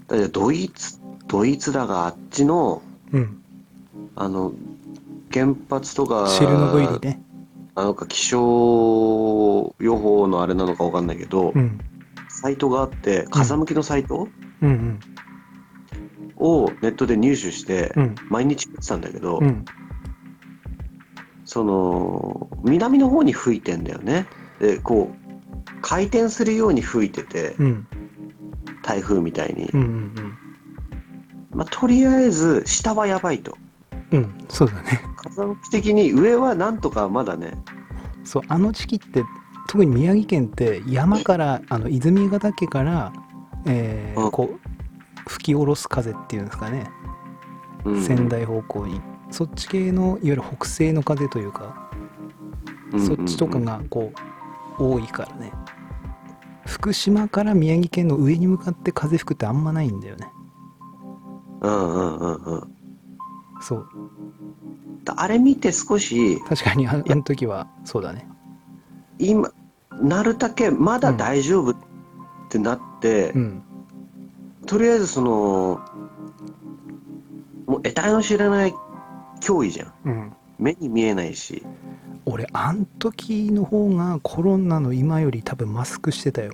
[0.08, 2.82] だドイツドイツだがあっちの
[3.12, 3.42] うん。
[4.16, 4.52] あの
[5.32, 7.22] 原発とかシェルノブイリね。
[7.74, 11.78] なのか気象予報のあれなのかわかんないけど、うん。
[12.28, 14.28] サイトがあって風向きのサイト
[14.60, 15.00] うんうん。
[16.36, 18.14] をネットで入手してうん。
[18.28, 19.64] 毎日見てたんだけど、うん。
[21.44, 24.26] その南の方に吹いてんだよね。
[24.60, 27.86] でこう回転するように吹いててうん。
[28.82, 30.14] 台風みたいに、うんうん
[31.52, 33.56] まあ、とりあえず下はやばいと。
[34.12, 35.00] うんうんそうだね。
[35.16, 37.52] 風向き的に上はなんとかまだね。
[38.24, 39.24] そうあの時期って
[39.68, 43.12] 特に宮城県って山からあの泉ヶ岳から、
[43.66, 44.30] えーうん。
[44.30, 46.90] こう吹き下ろす風っていうんですかね、
[47.84, 48.02] うん。
[48.02, 49.00] 仙台方向に。
[49.30, 51.90] そっち系のいわゆる北西の風というか、
[53.06, 54.12] そっちとかがこ
[54.78, 55.52] う多いからね。
[56.66, 60.28] 福島から宮城県の上に向かって風吹くってあんまないんだよね
[61.62, 62.76] うんうんうんうん。
[63.60, 63.86] そう
[65.06, 68.28] あれ見て少し、確かにあの時はそうだね
[69.18, 69.50] 今、
[70.00, 71.76] なるだけまだ大丈夫っ
[72.48, 73.62] てなって、うん
[74.66, 75.80] とりあえずその、
[77.66, 78.74] もう得体の知らない
[79.40, 79.92] 脅威じゃん。
[80.04, 81.64] うん目に見えないし。
[82.24, 86.52] 俺あん時の方がコロナの今より多分マスクしてたよ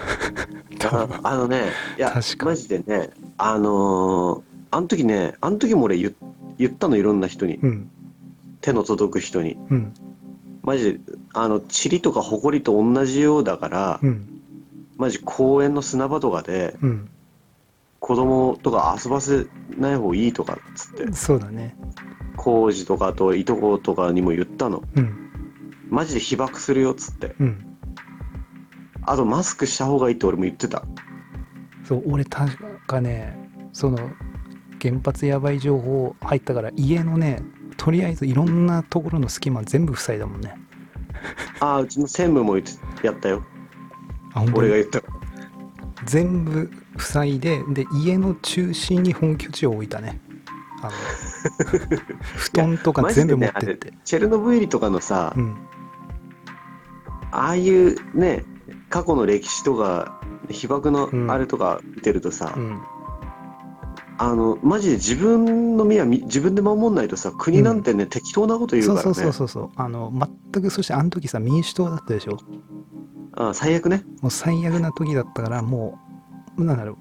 [1.22, 1.64] あのね、
[1.98, 6.14] いやマジでね、あのーあの時ね、あの時も俺言
[6.58, 7.90] 言ったの、いろんな人に、うん。
[8.60, 9.56] 手の届く人に。
[9.70, 9.94] うん。
[10.62, 11.00] マジで、
[11.32, 14.42] あの、塵とか埃と同じようだから、うん。
[14.96, 17.08] マジ公園の砂場とかで、うん。
[17.98, 21.76] 子供とか遊ばせない方がいいとかっつって、そうだね。
[22.36, 24.84] 工事とかあといとことかにも言ったの。
[24.94, 25.30] うん。
[25.88, 27.34] マジで被爆するよっつって。
[27.40, 27.69] うん
[29.10, 30.84] あとマスクした方がいいって俺も言ってた。
[31.84, 33.36] そう俺確かね
[33.72, 33.98] その
[34.80, 37.42] 原発やばい情報入ったから家のね
[37.76, 40.54] とりあえずいろんなところの隙間全部塞いだもんね
[41.58, 42.62] ああ、うちの専務もや
[43.10, 43.42] ったよ。
[44.32, 44.58] あ本当に？
[44.58, 45.02] 俺が言った。
[46.04, 50.20] 全部塞いでで家の中心に本拠地を置いたね
[50.82, 50.92] あの
[52.38, 55.56] 布団とか全部持ってって、チェルノブイリとかのさ、うん
[57.32, 58.44] ああいうね、
[58.90, 61.30] 過去の歴史とか、被爆のうん。
[61.30, 62.78] あれとか見てるとさ、うん。
[64.18, 69.02] あの、マジで自分の身はみ自分で守んないとさ、国なんてね、適当なこと言うからね。
[69.04, 70.12] そうそうそうそうあの
[70.52, 72.36] 全くそしてあの時さ民主党だったでしょ？
[73.32, 74.04] あ最悪ね。
[74.20, 75.98] もう最悪な時だったからも
[76.58, 76.96] うなんだろう。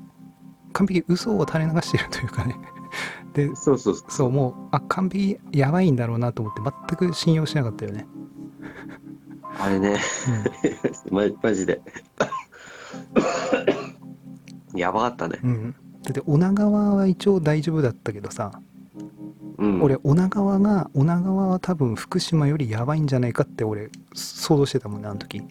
[0.72, 2.56] 完璧嘘を垂れ流してるというかね。
[3.34, 4.12] でそうそうそう。
[4.12, 8.08] そうもうあ完璧やばいんだろうなと思って全く信用しなかったよね、
[9.60, 10.00] あれね、
[11.12, 11.82] ま、マジで。
[14.74, 15.40] やばかったね。
[15.44, 15.52] うん。
[15.52, 18.62] うん、だって女川は一応大丈夫だったけどさ、
[19.58, 19.82] うん。
[19.82, 25.44] 俺女川が女川は多分福島よりやばいんじゃないかって俺想像してたもんねあの時。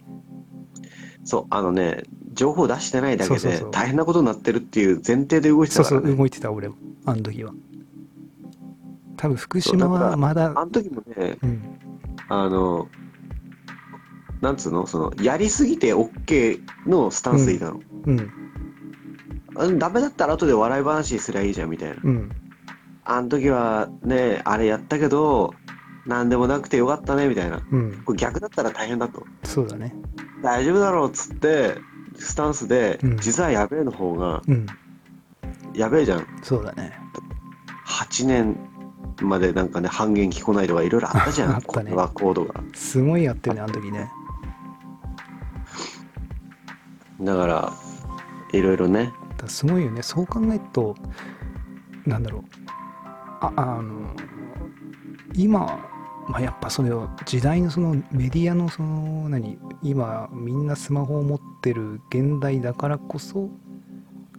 [1.23, 3.71] そう、あのね、情報出してないだけでそうそうそう。
[3.71, 6.07] 大変なことになってるっていう前提で動いてそうたからね。
[6.07, 6.69] そう動いてた俺。
[6.69, 7.53] もあの時は。
[9.17, 11.79] 多分福島はまだあの時もね、うん。
[12.29, 12.87] あの、
[14.41, 17.81] なんつうの、その、やりすぎて OK のスタンスでいたの。
[18.05, 18.31] うん
[19.55, 21.95] あダメだったら後で笑い話すりゃいいじゃんみたいな。
[22.03, 22.31] うん
[23.03, 25.55] あの時はね、あれやったけど、
[26.05, 27.61] なんでもなくてよかったねみたいな。
[27.71, 29.25] うんこれ逆だったら大変だと。
[29.43, 29.93] そうだね
[30.43, 31.77] 大丈夫だろうっつって、
[32.15, 34.65] スタンスで、うん実はやべえの方が、うん
[35.73, 36.27] やべえじゃん。
[36.43, 36.93] そうだね
[37.87, 38.57] 8年
[39.21, 41.49] までなんかね、半減聞こないとかいろいろあったじゃん。
[41.55, 42.61] あったねこれはコードが。
[42.73, 44.11] すごいやってるねあの時ね
[47.21, 47.73] だから、
[48.51, 49.13] いろいろね。
[49.37, 50.01] だすごいよね。
[50.01, 50.95] そう考えると
[52.05, 52.43] なんだろう。
[53.41, 54.13] ああの
[55.33, 55.79] 今、
[56.27, 63.49] まあ、やっぱその時代のそのメディアのその何今みんなスマホを持ってる現代だからこそ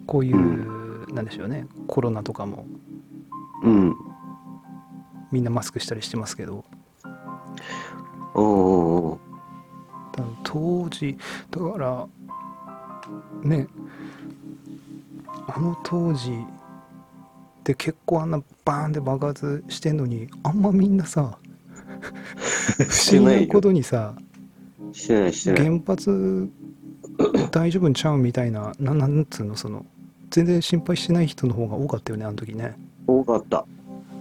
[0.05, 1.67] こういう、なんでしょうね。
[1.87, 2.65] コロナとかも。
[3.63, 3.95] うん。
[5.31, 6.65] みんなマスクしたりしてますけど。
[8.33, 9.19] おうおうおう。
[10.43, 11.17] 当時
[11.49, 12.07] だから
[13.43, 13.67] ね
[15.47, 21.37] あの当時って結構あんなバーンって爆発してんのにあんまみんなさ
[22.77, 24.15] 不思議なことにさ。
[25.55, 26.49] 原発
[27.51, 29.85] 大丈夫んちゃうみたいなななんつうのその
[30.29, 32.75] 全然心配してない人の方が多かったよねあの時ね
[33.07, 33.65] 多かった。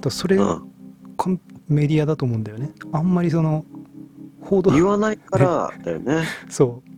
[0.03, 0.71] らそれうん。
[1.17, 3.65] かんメディアだと思うんだよねあんまりその
[4.43, 6.23] 報道言わないからだよね。
[6.49, 6.90] そう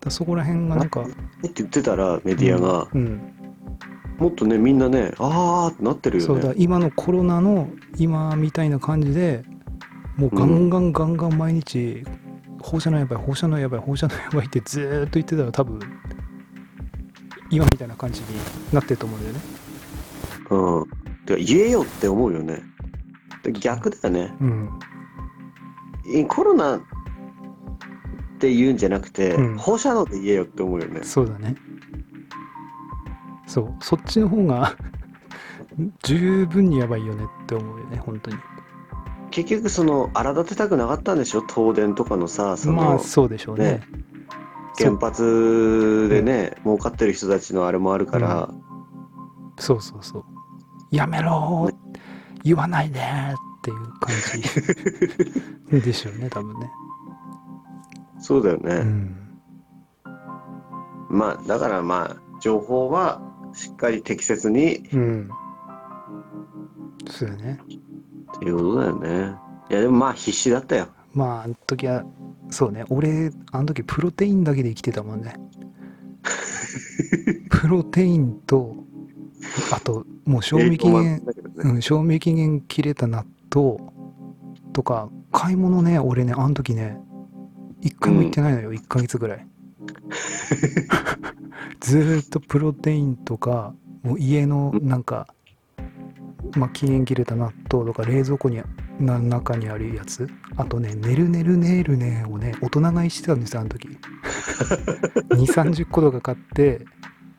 [0.00, 1.14] だそこら辺がなんかって
[1.56, 3.20] 言ってたらメディアが、うん。
[4.18, 9.44] もっとねみんなねあーってなってるそうよねだ今のコロナの今みたいな感じで
[10.18, 12.04] もうガンガンガンガン毎日
[12.60, 15.80] 放射能やばい放射能やばい放射能やばいってずーっと言ってたら多分
[17.50, 18.26] 今みたいな感じに
[18.72, 19.40] なってると思うんだよね。
[20.50, 20.84] うん。
[21.26, 22.62] てか言えよって思うよね。
[23.42, 24.34] で逆だよね。
[24.40, 24.70] うん。
[26.14, 26.80] いコロナ
[28.40, 29.58] って言うんじゃなくて、うん。
[29.58, 31.00] 放射能で言えよって思うよね。
[31.02, 31.56] そうだね。
[33.46, 33.74] そう。
[33.80, 34.74] そっちの方が
[36.04, 38.38] 十分にやばいよねって思うよね本当に。
[39.30, 41.42] 結局その荒立てたくなかったんでしょ？
[41.46, 43.64] 東電とかのさその、まあそうでしょうね。
[43.64, 43.82] ね。
[44.78, 48.48] 原発でね、儲かってる人たちのあれもあるから、
[49.58, 50.24] そうそうそう。
[50.90, 51.74] やめろー。
[52.42, 54.14] 言わないでーっていう感
[55.70, 55.82] じ。
[55.84, 56.70] でしょうね多分ね
[58.20, 59.16] そうだよね、うん。
[61.08, 63.20] まあだからまあ情報は
[63.52, 65.30] しっかり適切にっうん。
[67.08, 67.58] そうよね。
[68.38, 69.36] ていうことだよね。
[69.70, 70.88] いやでもまあ必死だったよ。
[71.12, 72.04] まああの時は
[72.50, 72.84] そうね。
[72.88, 75.34] 俺あの時プロテインだけで生きてたもんね。
[77.50, 78.76] プロテインと
[79.72, 81.22] あともう賞味期限ね。
[81.56, 83.78] うん、賞味期限切れた納豆
[84.72, 86.98] とか買い物ね俺ねあの時ね
[87.80, 89.46] 一回も行ってないのよ、1ヶ月ぐらい。
[91.80, 95.26] ずーっとプロテインとかもう家のなんか、
[96.56, 98.62] まあ、期限切れた納豆とか冷蔵庫に
[98.98, 100.28] な中にあるやつ。
[100.56, 103.88] あとね「ねるねるねるね」をね大人買いしてたんですよあの時。
[103.88, 103.98] 2
[105.46, 106.84] 3 0個とか買って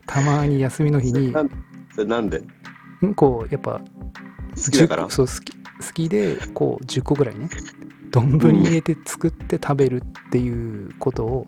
[0.06, 1.32] たまに休みの日に。
[1.32, 1.50] なん
[1.94, 2.42] それなんで？
[3.02, 3.80] うんこうやっぱ
[4.56, 7.48] 好きだから？10そう好き好きでこう10個ぐらいね
[8.12, 11.46] 丼に入れて作って食べるっていうことを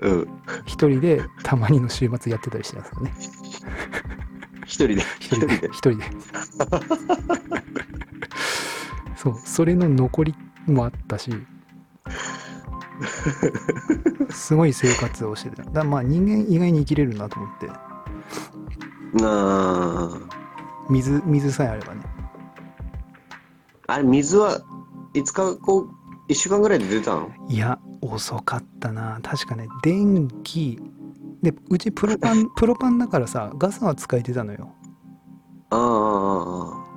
[0.00, 0.28] うん。
[0.66, 3.12] 一人でたまにの週末やってたりしてたんですよね。
[4.64, 4.94] 一人で。
[5.18, 5.54] 一人で。
[5.72, 6.04] 一人で。
[9.16, 9.34] そう。
[9.44, 10.34] それの残り
[10.66, 11.32] もあったし。
[14.30, 15.64] すごい生活をしてた。
[15.64, 17.66] だまあ人間意外に生きれるなと思って。
[17.66, 17.74] な
[19.24, 20.20] あ。
[20.88, 22.02] 水水さえあればね。
[23.88, 24.60] あれ、水は
[25.14, 25.88] いつかこう、
[26.28, 27.30] 一週間ぐらいで出たの？
[27.48, 29.18] いや遅かったな。
[29.22, 30.78] 確かね電気
[31.42, 34.70] でうちプロパン プロパンだからさガスは使えてたのよ。
[35.70, 36.88] ああ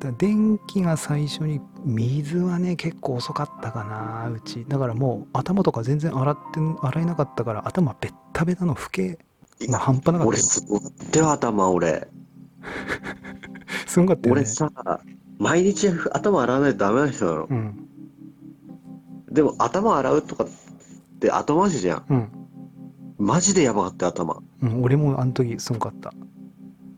[0.00, 4.64] だ電気が最初に水はね結構遅かったかなうち。
[4.68, 9.18] だからもう頭とか全然洗って洗えなかったから頭ベッタベタの老け
[9.68, 12.08] が半端なかった俺、よすごかったよ、頭、俺。
[13.86, 14.40] すごかったよね。
[14.42, 14.70] 俺さ、
[15.38, 17.44] 毎日頭洗わないとダメな人なの。
[17.44, 17.88] うん。
[19.30, 20.48] でも、頭洗うとかっ
[21.20, 22.04] て後回しじゃん。
[22.08, 22.30] うん、
[23.18, 24.42] マジでやばかったよ、頭。
[24.62, 26.12] うん、俺もあの時すごかった。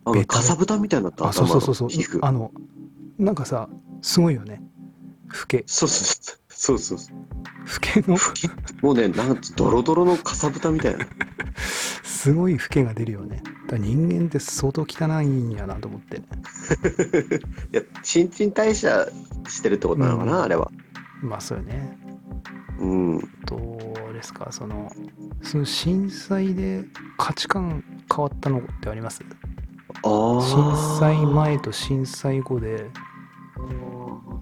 [0.05, 1.91] あの、かさぶたみたいになった、あそうそうそうそう。
[2.23, 2.51] あの
[3.19, 3.69] なんかさ
[4.01, 4.63] すごいよね。
[5.29, 6.99] 老けそうそうそうそうそう。
[6.99, 7.05] 老
[7.81, 8.19] けの？
[8.83, 11.07] もうね、なんつドロドロのかさぶたみたいな。
[12.05, 16.21] すごい老けが出るよねだ人間って相当汚いんやなと思って い
[17.73, 19.09] や、新陳代謝
[19.49, 20.71] してるってことなのかな、うんあれは。
[21.23, 21.99] まあそうよね
[22.79, 23.19] うん。
[23.47, 23.57] ど
[24.11, 24.49] うですか？
[24.51, 24.93] その
[25.43, 26.85] その震災で
[27.17, 27.83] 価値観
[28.15, 29.23] 変わったのってあります？
[30.03, 30.43] ああ。
[30.43, 32.91] 震災前と震災後で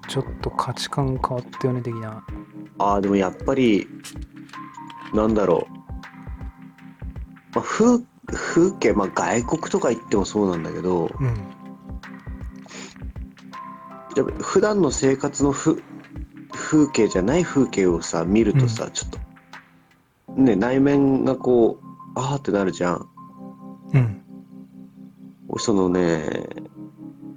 [0.08, 2.24] ちょっと価値観変わったよね的な
[2.78, 3.86] ああ、でもやっぱり、
[5.14, 5.78] なんだろう。
[7.54, 11.58] まあ、風風景、まあ、外国とか行ってもそうなんだけど、うん
[14.16, 15.80] やっぱ普段の生活のふ
[16.50, 23.08] 風景じゃない風景をさ、見るとさ、ちょっと、ね、内面がこう、ああってなるじゃん。
[23.94, 24.18] うん
[25.56, 26.46] そのね、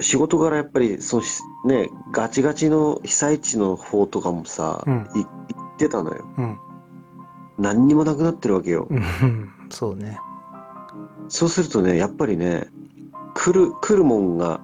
[0.02, 5.10] 仕事柄やっぱり、そのしね、ガチガチの被災地の方とかもさ、うん。
[5.16, 5.30] い行
[5.76, 6.26] ってたのよ。
[6.38, 6.58] うん。
[7.58, 8.88] 何にもなくなってるわけよ。
[8.90, 9.04] うん。
[9.70, 10.20] そうね。
[11.28, 12.68] そうするとね、やっぱりね、
[13.34, 14.62] 来る、来るもんが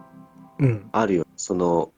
[0.60, 0.90] うん。
[0.92, 1.28] あるよ。
[1.36, 1.92] その、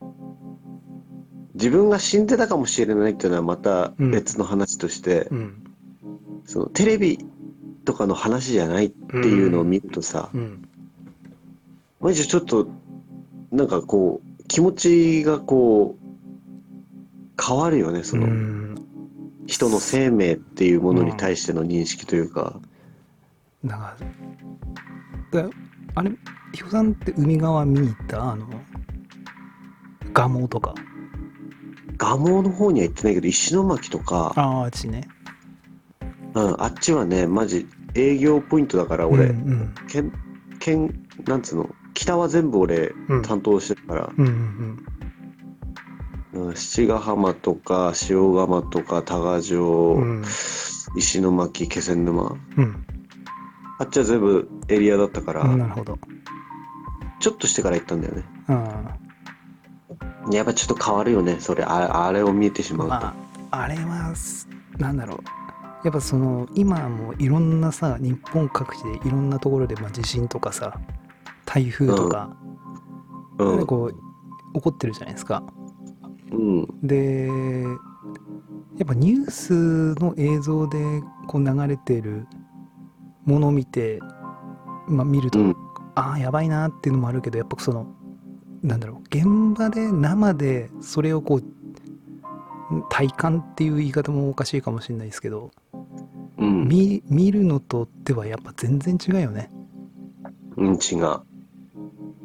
[1.54, 5.64] 自分が死んでたかもしれないっていうのはまた別の話として、うん。
[6.46, 7.20] そのテレビ
[7.86, 10.68] とかの話じゃないっていうのを見るとさ、うん。
[12.00, 12.68] マジでちょっと、
[13.52, 18.76] なんかこう、気持ちがこう、変わるよね、そうの、ん。
[19.47, 22.60] 人の生命っていうものに対しての認識というか。
[23.64, 23.97] なんか
[25.32, 25.50] だ
[25.95, 26.12] あれ？
[26.54, 28.32] ひょさんって海側見に行った？
[28.32, 28.45] あの
[30.14, 30.76] 蒲生とか。
[31.97, 35.08] 蒲生の方には行ってないけど、石巻とか、あああっちね。
[36.36, 39.74] うん、あっちはね、マジ営業ポイントだから、俺、うん。
[39.89, 40.14] 県、
[40.60, 41.70] 県、なんつうの、
[42.00, 43.22] 北は全部俺うん。
[43.24, 44.26] 担当してるから、うん
[46.34, 50.02] うんうん、七ヶ浜とか、塩釜とか、多賀城、うん。
[50.02, 50.26] うん
[50.95, 52.86] 石巻、気仙沼、うん。
[53.78, 56.00] あっちは全部エリアだったから、うんなるほど。
[57.20, 58.24] ちょっとしてから行ったんだよね。
[58.47, 58.97] あ
[60.32, 62.93] やっぱちょっと変わるよね、それ、ああれを見えてしあまうと。
[62.93, 63.16] ま
[63.52, 64.47] ああれはす
[64.78, 65.18] なんだろう。
[65.84, 70.80] やっぱその今もいろんなさ日本各地でいろんなところで、まあ、地震とかさ
[71.50, 72.38] 台風とか、
[73.39, 73.60] うん、なん。
[73.62, 75.43] かこう起こってるじゃないですか。
[76.32, 77.28] うん、で
[78.78, 80.78] やっぱニュースの映像で
[81.28, 82.28] こう流れてる
[83.26, 84.00] ものを見て、
[84.88, 85.56] まあ、見ると、うん。
[85.95, 87.88] ああやばいなっていうのもあるけどやっぱその
[88.62, 91.43] なんだろう現場で生でそれをこう
[92.89, 95.50] 体感っていう言い方もおかしいかもしれないですけど、
[96.38, 96.68] うん。
[96.68, 99.50] 見見るのとではやっぱ全然違うよね。
[100.58, 101.29] うん、違う。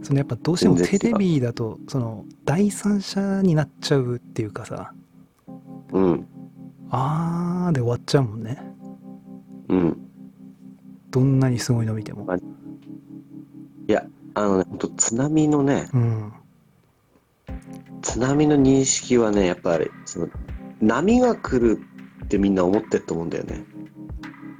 [0.04, 4.92] そのやっぱどうしてもテレビだとその第三者になっちゃうっていうかさ。
[5.92, 6.26] うん。
[6.90, 8.58] あーで終わっちゃうもんね。
[9.68, 9.98] うん。
[11.10, 12.26] どんなにすごいの見ても。
[13.88, 16.32] いや、あのね、ほんと津波のね、うん。
[18.02, 20.28] 津波の認識はね、やっぱり、その、
[20.80, 21.80] 波が来る
[22.24, 23.64] ってみんな思ってると思うんだよね。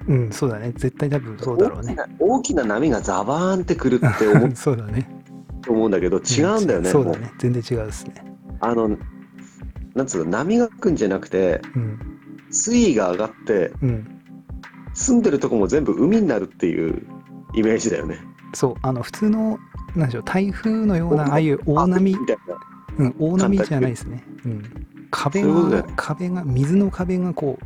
[0.07, 0.73] うんそうだね。
[0.77, 1.97] 絶対多分そうだろうね。
[1.97, 5.09] 大きな大きな波がザバーンって来るって思う そうだね
[5.65, 6.91] と思うんだけど、違うんだよね。
[6.91, 8.15] そうだね全然違うですね
[8.61, 8.97] あの、
[9.95, 11.99] なんつうの、波が来るんじゃなくて、うん
[12.51, 14.11] 水位が上がって、うん
[14.97, 17.05] 住んでるとこも全部海になるっていう
[17.57, 18.21] イメージだよね。
[18.53, 19.59] そうあの普通の
[19.97, 22.15] なんでしょう台風のようなああいう大波？
[22.17, 22.57] みたいな。
[22.99, 24.23] うん、大波じゃないですね。
[24.45, 24.63] うん、
[25.11, 27.65] 壁が壁が水の壁がこう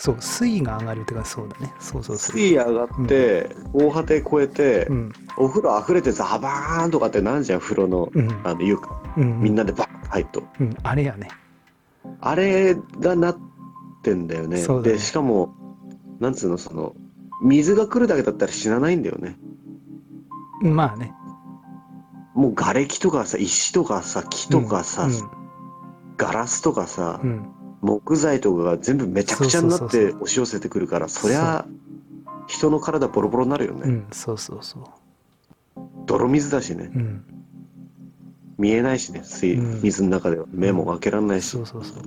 [0.00, 2.38] そう水位が上がるっていうかそうだねそうそうそう。
[2.38, 10.42] 水位上がって、防波堤越えて、うんお風呂溢れてザバーンとかってなんじゃん、風呂のうんあの床、うん、みんなでバッと入ると。
[10.58, 11.28] うん、あれやね。
[12.22, 13.38] あれがなっ
[14.02, 14.66] てんだよね。
[14.66, 15.54] ねで、しかも、
[16.18, 16.94] なんつうの、その、
[17.42, 19.36] 水が来るだけだったら死なないんだよね。
[20.62, 21.12] まあね。
[22.34, 25.10] もう瓦礫とかさ、石とかさ、木とかさ、
[26.16, 31.66] ガラスとかさ、うん、うん木材とかが全部めちゃくちゃになって押し寄せてくるから、そりゃ、
[32.46, 33.82] 人の体ボロボロになるよね。
[33.84, 34.84] うん、そうそうそう。
[36.06, 36.90] 泥水だしね。
[36.94, 37.24] うん、
[38.58, 41.48] 見えないしね、水うん水の中では目も開けられないし。
[41.48, 42.02] そうそうそう。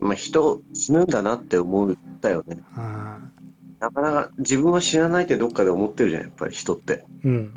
[0.00, 2.58] まあ、人死ぬんだなって思ったよね。
[2.74, 3.18] あ
[3.80, 7.04] なかなか自分は死なないってどっかで思ってるじゃん、やっぱり人って。
[7.24, 7.54] ーうん、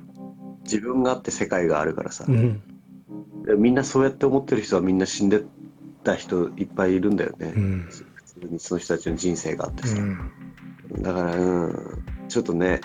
[0.64, 2.32] 自分があって世界があるからさう。
[2.32, 2.62] ん、
[3.44, 5.44] でみんなそうやって思ってる人はみんな死んで
[6.04, 7.54] た人いっぱいいるんだよね。
[7.56, 9.98] うん、普通にその人たちの人生があってさ。
[9.98, 12.82] うん、だから、うん、ちょっとね、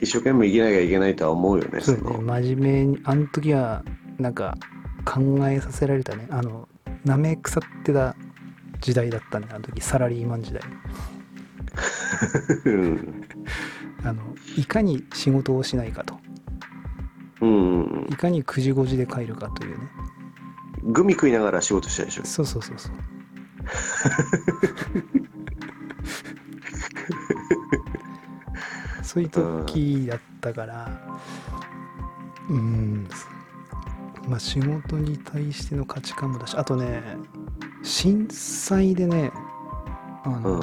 [0.00, 1.80] 一生懸命生きなきゃいけないとは思うよね。
[1.80, 2.02] そうね。
[2.18, 3.84] 真面目に、あの時は、
[4.18, 4.56] なんか、
[5.04, 6.26] 考えさせられたね。
[6.30, 6.68] あの、
[7.04, 8.14] なめ腐ってた
[8.80, 9.46] 時代だったね。
[9.50, 10.62] あの時、サラリーマン時代。
[12.64, 13.24] うん
[14.02, 14.22] あの、
[14.56, 16.18] いかに仕事をしないかと。
[17.40, 19.84] うんうんいかに9時5時で帰るかというね。
[20.82, 20.92] うん。
[20.92, 22.24] グミ食いながら仕事したでしょ。
[22.24, 22.92] そうそうそうそう。
[29.02, 31.00] そういう時だったから、
[32.48, 33.08] うん、
[34.28, 37.02] まあ仕事に対しての価値観もだし、あとね、
[37.82, 39.32] 震災でね、
[40.24, 40.62] あの、う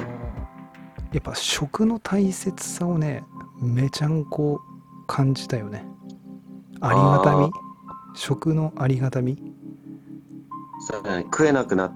[1.12, 3.24] やっぱ食の大切さをね、
[3.60, 4.60] めちゃんこ
[5.06, 5.86] 感じたよね。
[6.80, 7.50] ありがたみ？
[8.14, 9.54] 食のありがたみ？
[10.92, 11.92] 食えなくなっ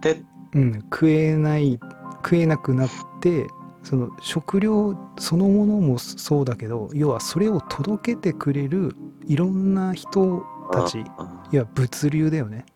[0.00, 0.22] て、
[0.54, 1.78] うん、食えない
[2.16, 2.90] 食えなくなっ
[3.20, 3.46] て
[3.82, 12.66] その食料そのものもそうだけど要はそれを届けてくれるいろんな人たちあいや物流だよね。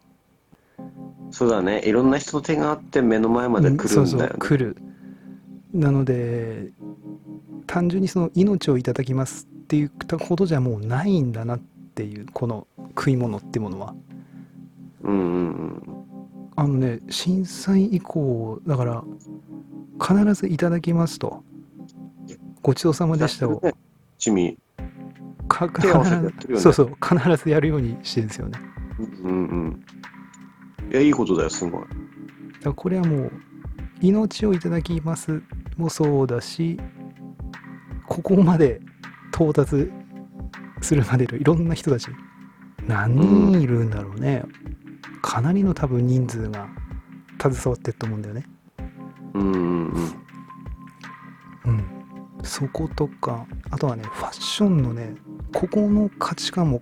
[1.32, 1.82] そうだね。
[1.84, 4.00] いろんな人の手があって目の前まで来るんだよね。
[4.00, 4.76] うんそうそう来る。
[5.72, 6.70] なので
[7.66, 11.58] 単純にその命をいただきますって言ったほどじゃもうないんだなっ
[11.94, 13.94] ていうこの食い物ってものは
[15.02, 15.82] うんうんうん。
[16.56, 19.04] あのね震災以降だから
[20.00, 21.42] 必ずいただきますと
[22.62, 23.72] ごちそうさまでしたを ね
[24.18, 24.58] チミ。
[25.48, 28.60] かねそうそう必ずやるようにしてるんですよね
[29.24, 29.32] うんう
[29.68, 29.84] ん。
[30.90, 31.80] いや、いいことだよ、すごい。
[31.82, 31.90] だか
[32.64, 33.32] らこれはもう
[34.00, 35.42] 命をいただきます
[35.76, 36.78] もそうだし
[38.06, 38.80] ここまで
[39.32, 39.90] 到達
[40.82, 42.08] するまでのいろんな人たち
[42.86, 44.42] 何人いるんだろうね、
[45.22, 46.68] かなりの多分人数が
[47.40, 48.46] 携わってると思うんだよね。
[49.34, 49.92] うん
[51.64, 51.84] うん
[52.42, 55.14] そことかあとはねファッションのね
[55.54, 56.80] ここの価値観も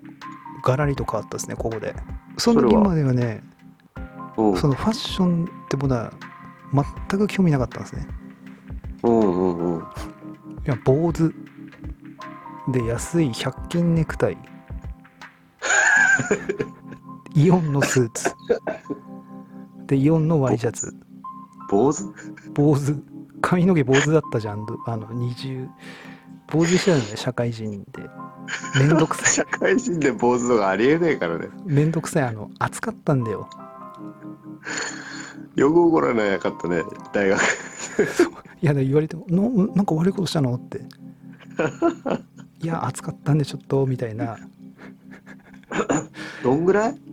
[0.63, 1.95] ガラリと変わったですねここで。
[2.37, 3.43] その時まではね
[4.37, 4.55] う。
[4.55, 6.13] んそのファッションってものは
[6.73, 6.85] 全
[7.19, 8.07] く興味なかったんですね。
[9.03, 9.79] うんうんう。
[9.79, 9.81] ん。
[9.81, 9.85] い
[10.65, 11.35] や坊主
[12.73, 14.39] で安い100均ネクタイ
[17.39, 18.35] イオンのスーツ。
[19.87, 20.93] でイオンのワイシャツ。
[21.71, 22.05] 坊主？
[22.53, 22.97] 坊主。
[23.41, 24.67] 髪の毛坊主だったじゃん。
[24.87, 25.69] あの20
[26.51, 28.11] 坊主してたんだよ社会人で。
[28.81, 29.27] めんどくさい。
[29.29, 31.47] 社会人で坊主とかありえねえからね。
[31.65, 32.25] めんどくさい。
[32.25, 33.49] あの暑かったんだよ。
[35.55, 36.83] よく怒らなかったね、
[37.13, 37.41] 大学。
[38.61, 40.81] いや言われても「のなんか悪いことしたの?」って
[42.61, 44.37] 「いや暑かったんでちょっと」みたいな。
[46.43, 47.08] どんぐらい？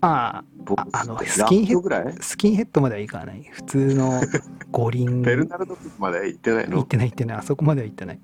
[0.00, 3.42] あ坊ああの主スキンヘッラップぐらいあスキンヘッドまではいかない。
[3.50, 4.20] 普通の
[4.70, 5.22] 五輪。
[5.22, 6.76] ベルナルドまで行ってないの？
[6.76, 7.36] 行ってない行ってない。
[7.38, 8.20] あそこまでは行ってない。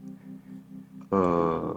[1.11, 1.77] うん。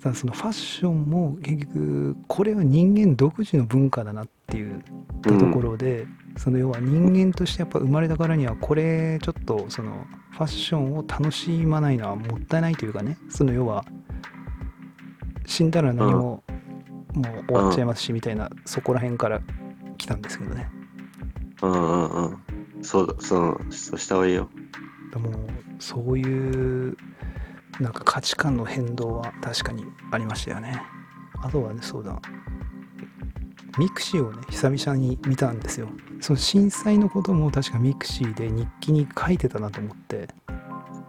[0.00, 4.82] ただそのファッションも結局これは人間独自の文化だなっていう
[5.22, 13.18] ところで、その要は人間としてやっぱ生まれたからにはこれちょっとそのファッションを楽しまないのはもったいないというかね。
[13.28, 13.84] その要は
[15.46, 16.44] 死んだら何も、
[17.18, 19.40] もう終わっちゃいますしみたいな、そこら辺から
[19.96, 20.70] 来たんですけどね。
[21.62, 22.38] うんうんうん。
[22.82, 24.48] そうだ、そう、そうした方がいいよ。
[25.12, 25.30] でも
[25.78, 26.96] そういう
[27.80, 30.82] なんか価値観の変動は確かにありましたよね。
[31.42, 32.20] あとはねそうだ。
[33.78, 35.88] mixi をね久々に見たんですよ。
[36.20, 40.28] その震災のことも確か mixi で日記に書いてたなと思って。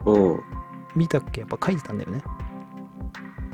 [0.06, 0.40] うん。
[0.96, 1.42] 見たっけ？
[1.42, 2.22] やっぱ書いてたんだよね。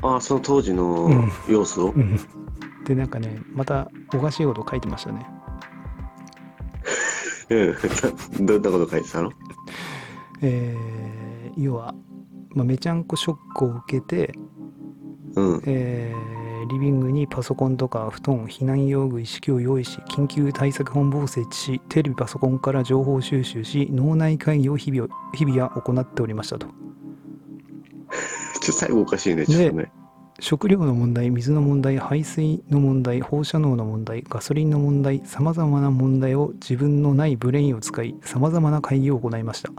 [0.02, 1.32] ああ、その当時のうん。
[1.48, 1.90] 様子を？
[1.90, 2.20] うん
[2.86, 5.26] でなんかねまたおかしいこと書いてましたね
[7.50, 7.76] うん。
[8.46, 9.30] どんなこと書いてたの？
[10.42, 11.94] えー要は、
[12.50, 14.32] まあ、めちゃんこショックを受けて
[15.34, 15.62] うん。
[15.66, 16.36] えー
[16.68, 26.66] リビングにパソコンとか布団避難用具一式を用意し緊急対策本部を設置しテレビパソコンから情報収集し脳内会議を日々日々は行っておりましたと
[28.60, 29.92] ちょ最後おかしいね、ちょっとね。
[30.38, 39.72] 食料の問題水の問題排水の問題放射能の問題ガソリンの問題さまざまな問題を自分のないブレインを使いさまざまな会議を行いました。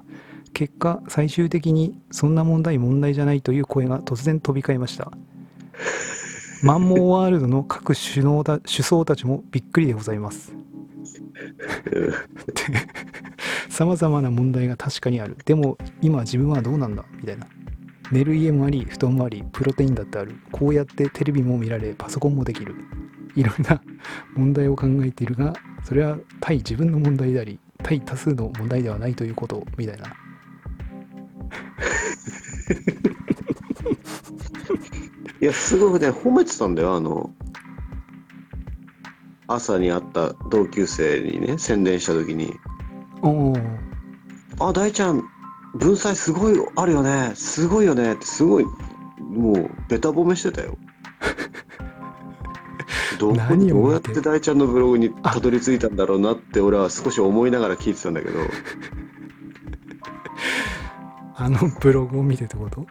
[0.54, 5.12] 結果最終的にそんな問題問題じゃないという声が突然飛び交いました。
[6.64, 10.54] マンモーワールドの各首脳だ首相たちもびっくりでございます。
[13.70, 15.38] さまざまな問題が確かにある。
[15.46, 17.06] でも今自分はどうなんだ？
[17.18, 17.46] みたいな。
[18.12, 20.36] 寝る家もあり布団もありプロテインだってある。
[20.52, 22.76] こうやってテレビも見られパソコンもできる。
[23.36, 23.82] いろんな
[24.36, 25.54] 問題を考えているが
[25.84, 30.08] それは対自分の問題であり対多数の問題ではないということみたいな。
[35.40, 37.32] いや、すごくね、褒めてたんだよ、あの、
[39.48, 42.54] 朝に会った同級生にね、宣伝した時に、
[43.22, 43.58] おお
[44.60, 45.24] あ、大ちゃん、
[45.80, 48.14] 文才すごいあるよね、すごいよね。
[48.14, 48.66] って、すごい、
[49.20, 50.78] もう、べた褒めしてたよ。
[53.20, 53.74] どこ何を見て。
[53.74, 58.40] どうやって大ちゃんのブログにたどり着いたんだろうなって俺は少し思いながら聞いてたんだけど、
[61.36, 62.86] あのブログを見てってこと？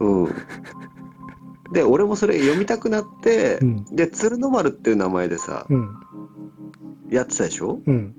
[0.00, 0.34] うん。
[1.72, 3.84] で、俺もそれ読みたくなって、うん。
[3.94, 5.94] で、鶴の丸っていう名前でさ、うん。
[7.10, 7.80] やってたでしょ？
[7.86, 8.14] うん。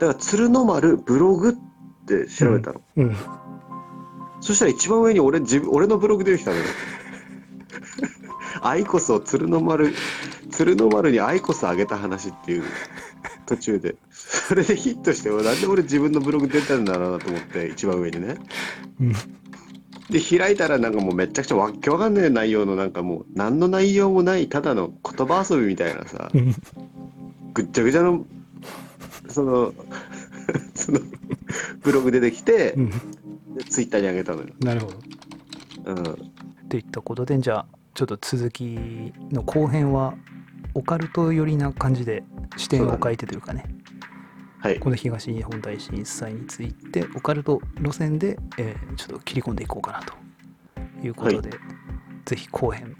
[0.00, 1.71] だから鶴の丸ブログって
[2.06, 2.80] 調べたの。
[2.96, 3.16] うん
[4.40, 6.64] そしたら一番上に俺自分俺のブログ出てきたのよ。
[8.60, 9.94] アイコスを鶴の丸、
[10.50, 12.64] 鶴の丸にアイコスあげた話っていう
[13.46, 13.94] 途中で。
[14.10, 18.36] それでヒットして、なんで俺自分のブログ出てんだろうなと思って、一番上にね。
[19.00, 19.12] うん
[20.10, 26.54] で、開いたらなんかもうめちゃくちゃわっけわかんない内容のなんかもう何の内容もないただの言葉遊びみたいなさ、うん
[27.54, 28.26] ぐっちゃぐちゃの、
[29.28, 29.74] その、
[30.74, 31.00] その、
[31.82, 32.90] ブログ出てきてう、ん
[33.54, 34.48] でツイッターに上げたのよ。
[34.60, 35.00] なるほど
[35.84, 36.32] うん。
[36.68, 40.14] といったことでじゃあちょっと続きの後編は
[40.74, 42.24] オカルト寄りな感じで
[42.56, 43.64] 視点を変えてというかね
[44.58, 44.78] はい。
[44.78, 50.14] この東日本大震災についてオカルト路線で、えーちょっと切り込んでいこうかなと
[51.04, 51.50] いうことで、
[52.24, 52.96] ぜひ後編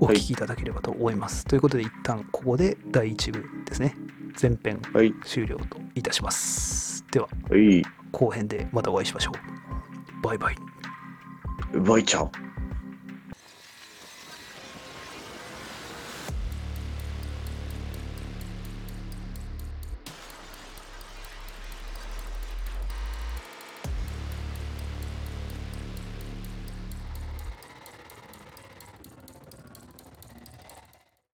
[0.00, 3.96] お聞きいただければと思います、ということで一旦ここで第1部ですね
[4.40, 5.12] 前編はい。
[5.24, 7.82] 終了といたしますでははい。
[8.12, 10.56] 後編でまたお会いしましょうバイバイ
[11.74, 12.43] バイチャオ。